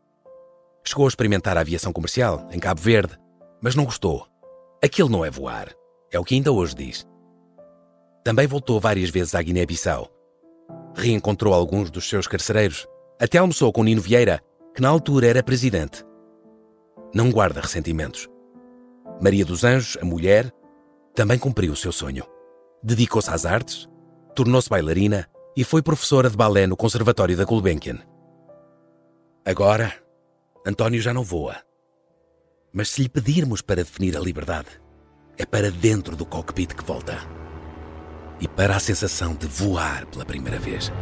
Chegou 0.85 1.07
a 1.07 1.09
experimentar 1.09 1.57
a 1.57 1.61
aviação 1.61 1.93
comercial 1.93 2.47
em 2.53 2.59
Cabo 2.59 2.81
Verde, 2.81 3.19
mas 3.61 3.75
não 3.75 3.85
gostou. 3.85 4.27
Aquilo 4.85 5.09
não 5.09 5.25
é 5.25 5.31
voar, 5.31 5.73
é 6.13 6.19
o 6.19 6.25
que 6.25 6.35
ainda 6.35 6.53
hoje 6.53 6.75
diz. 6.75 7.07
Também 8.23 8.47
voltou 8.47 8.79
várias 8.79 9.11
vezes 9.11 9.35
à 9.35 9.43
Guiné-Bissau. 9.43 10.11
Reencontrou 10.95 11.55
alguns 11.55 11.91
dos 11.91 12.09
seus 12.09 12.27
carcereiros, 12.27 12.87
até 13.21 13.39
almoçou 13.39 13.73
com 13.73 13.83
Nino 13.83 14.01
Vieira, 14.01 14.41
que 14.75 14.83
na 14.83 14.89
altura 14.89 15.27
era 15.27 15.43
presidente. 15.43 16.05
Não 17.15 17.31
guarda 17.31 17.61
ressentimentos. 17.61 18.29
Maria 19.21 19.45
dos 19.45 19.65
Anjos, 19.65 19.97
a 20.01 20.05
mulher, 20.05 20.53
também 21.17 21.39
cumpriu 21.39 21.73
o 21.73 21.77
seu 21.77 21.91
sonho. 21.91 22.25
Dedicou-se 22.83 23.31
às 23.31 23.47
artes, 23.47 23.89
tornou-se 24.35 24.69
bailarina 24.69 25.27
e 25.57 25.65
foi 25.65 25.81
professora 25.83 26.29
de 26.29 26.37
balé 26.37 26.67
no 26.67 26.77
Conservatório 26.77 27.35
da 27.35 27.45
Gulbenkian. 27.45 27.99
Agora, 29.45 29.95
António 30.67 31.01
já 31.01 31.15
não 31.15 31.25
voa. 31.25 31.57
Mas 32.71 32.91
se 32.91 33.03
lhe 33.03 33.09
pedirmos 33.09 33.63
para 33.63 33.77
definir 33.77 34.15
a 34.15 34.21
liberdade, 34.21 34.69
é 35.39 35.47
para 35.47 35.71
dentro 35.71 36.15
do 36.15 36.27
cockpit 36.27 36.75
que 36.75 36.85
volta. 36.85 37.17
E 38.39 38.47
para 38.47 38.77
a 38.77 38.81
sensação 38.81 39.35
de 39.35 39.47
voar 39.47 40.05
pela 40.07 40.27
primeira 40.27 40.59
vez. 40.59 40.93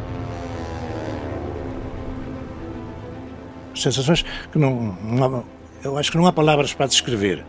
Sensações 3.75 4.23
que 4.53 4.59
não, 4.59 4.93
não 5.03 5.45
eu 5.83 5.99
acho 5.99 6.13
que 6.13 6.17
não 6.17 6.27
há 6.27 6.33
palavras 6.33 6.73
para 6.73 6.87
descrever. 6.87 7.45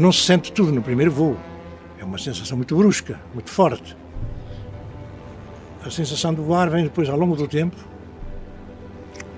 Não 0.00 0.10
se 0.10 0.22
sente 0.22 0.50
tudo 0.50 0.72
no 0.72 0.82
primeiro 0.82 1.12
voo. 1.12 1.36
É 1.98 2.04
uma 2.04 2.16
sensação 2.16 2.56
muito 2.56 2.74
brusca, 2.74 3.20
muito 3.34 3.50
forte. 3.50 3.94
A 5.84 5.90
sensação 5.90 6.32
de 6.32 6.40
voar 6.40 6.70
vem 6.70 6.84
depois, 6.84 7.08
ao 7.10 7.18
longo 7.18 7.36
do 7.36 7.46
tempo, 7.46 7.76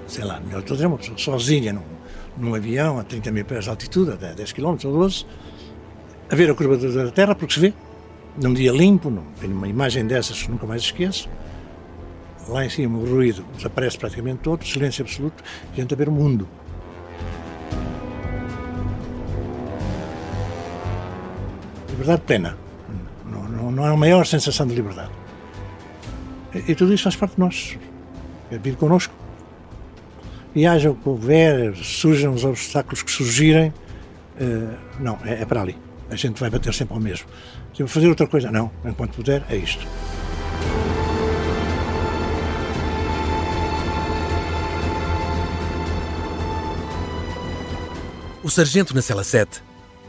sei 0.07 0.25
lá, 0.25 0.39
melhor 0.39 0.61
estou 0.61 0.75
a 0.75 0.77
dizer, 0.77 0.87
uma 0.87 0.99
pessoa 0.99 1.19
sozinha 1.19 1.73
num, 1.73 1.83
num 2.37 2.55
avião 2.55 2.99
a 2.99 3.03
30 3.03 3.33
mil 3.33 3.45
pés 3.45 3.65
de 3.65 3.71
altitude, 3.71 4.13
a 4.13 4.33
10 4.33 4.53
km 4.53 4.77
ou 4.85 4.93
12, 4.93 5.27
a 6.31 6.37
ver 6.37 6.49
a 6.49 6.55
curvatura 6.55 7.07
da 7.07 7.11
Terra, 7.11 7.35
porque 7.35 7.55
se 7.55 7.61
vê, 7.61 7.75
num 8.41 8.55
dia 8.55 8.71
limpo, 8.71 9.11
num, 9.11 9.25
uma 9.43 9.67
imagem 9.67 10.07
dessas 10.07 10.47
nunca 10.47 10.65
mais 10.65 10.83
esqueço, 10.83 11.29
lá 12.49 12.65
em 12.65 12.71
cima 12.71 12.99
o 12.99 13.05
ruído 13.05 13.45
desaparece 13.57 13.99
praticamente 13.99 14.39
todo, 14.39 14.65
silêncio 14.65 15.03
absoluto, 15.03 15.43
gente 15.75 15.93
a 15.93 15.97
ver 15.97 16.09
o 16.09 16.13
mundo. 16.13 16.49
Liberdade 21.93 22.23
plena. 22.23 22.57
Não, 23.25 23.43
não, 23.45 23.71
não 23.71 23.87
é 23.87 23.97
maior 23.97 24.27
sensação 24.27 24.67
de 24.67 24.75
liberdade. 24.75 25.11
E, 26.55 26.73
e, 26.73 26.75
tudo 26.75 26.93
isso 26.93 27.05
faz 27.05 27.17
parte 27.17 27.35
de 27.35 27.41
nós. 27.41 27.79
É 28.51 28.59
vir 28.59 28.77
connosco. 28.77 29.15
E 30.55 30.67
haja 30.67 30.91
o 30.91 30.95
que 30.95 31.09
houver, 31.09 31.75
surjam 31.77 32.35
os 32.35 32.45
obstáculos 32.45 33.03
que 33.03 33.11
surgirem, 33.11 33.73
uh, 34.39 34.77
não, 35.01 35.19
é, 35.25 35.43
é, 35.43 35.45
para 35.47 35.63
ali. 35.63 35.79
A 36.11 36.17
gente 36.17 36.39
vai 36.39 36.51
bater 36.51 36.75
sempre 36.75 36.95
ao 36.95 37.01
mesmo. 37.01 37.27
Se 37.75 37.83
eu 37.83 37.89
fazer 37.89 38.09
outra 38.09 38.27
coisa, 38.27 38.51
não. 38.51 38.71
Enquanto 38.85 39.15
puder, 39.15 39.43
é 39.49 39.57
isto. 39.57 39.87
O 48.45 48.51
Sargento 48.51 48.95
na 48.95 49.01
Cela 49.01 49.25
7 49.25 49.63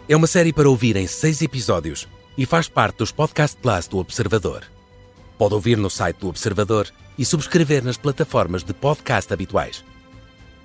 é 0.07 0.15
uma 0.15 0.27
série 0.27 0.51
para 0.51 0.69
ouvir 0.69 0.97
em 0.97 1.07
seis 1.07 1.41
episódios 1.41 2.07
e 2.37 2.45
faz 2.45 2.67
parte 2.67 2.97
dos 2.97 3.11
Podcast 3.11 3.57
Plus 3.57 3.87
do 3.87 3.99
Observador. 3.99 4.63
Pode 5.37 5.53
ouvir 5.53 5.77
no 5.77 5.89
site 5.89 6.17
do 6.17 6.27
Observador 6.27 6.91
e 7.17 7.23
subscrever 7.23 7.83
nas 7.83 7.95
plataformas 7.95 8.63
de 8.63 8.73
podcast 8.73 9.31
habituais. 9.31 9.83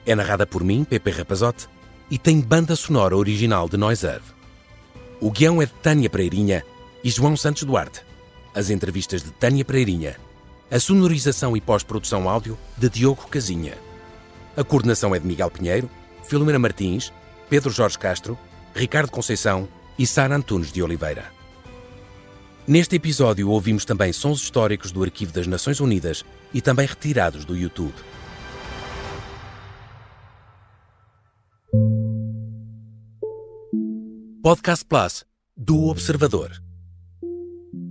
É 0.04 0.14
narrada 0.14 0.46
por 0.46 0.64
mim, 0.64 0.82
Pepe 0.82 1.10
Rapazote, 1.10 1.68
e 2.10 2.18
tem 2.18 2.40
banda 2.40 2.74
sonora 2.74 3.16
original 3.16 3.68
de 3.68 3.76
Noiserve. 3.76 4.32
O 5.20 5.30
guião 5.30 5.62
é 5.62 5.66
de 5.66 5.72
Tânia 5.72 6.10
Pereirinha 6.10 6.64
e 7.04 7.10
João 7.10 7.36
Santos 7.36 7.62
Duarte. 7.62 8.02
As 8.54 8.70
entrevistas 8.70 9.22
de 9.22 9.30
Tânia 9.30 9.64
Pereirinha. 9.64 10.16
A 10.70 10.80
sonorização 10.80 11.56
e 11.56 11.60
pós-produção 11.60 12.28
áudio 12.28 12.58
de 12.76 12.88
Diogo 12.88 13.28
Casinha. 13.28 13.78
A 14.56 14.64
coordenação 14.64 15.14
é 15.14 15.18
de 15.18 15.26
Miguel 15.26 15.50
Pinheiro, 15.50 15.88
Filomena 16.24 16.58
Martins, 16.58 17.12
Pedro 17.48 17.70
Jorge 17.70 17.98
Castro 17.98 18.36
Ricardo 18.78 19.10
Conceição 19.10 19.68
e 19.98 20.06
Sara 20.06 20.36
Antunes 20.36 20.70
de 20.70 20.80
Oliveira. 20.80 21.32
Neste 22.64 22.94
episódio 22.94 23.50
ouvimos 23.50 23.84
também 23.84 24.12
sons 24.12 24.40
históricos 24.40 24.92
do 24.92 25.02
Arquivo 25.02 25.32
das 25.32 25.48
Nações 25.48 25.80
Unidas 25.80 26.24
e 26.54 26.60
também 26.60 26.86
retirados 26.86 27.44
do 27.44 27.56
YouTube. 27.56 27.94
Podcast 34.40 34.84
Plus 34.84 35.24
do 35.56 35.86
Observador. 35.86 36.52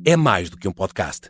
É 0.05 0.15
mais 0.15 0.49
do 0.49 0.57
que 0.57 0.69
um 0.69 0.71
podcast. 0.71 1.29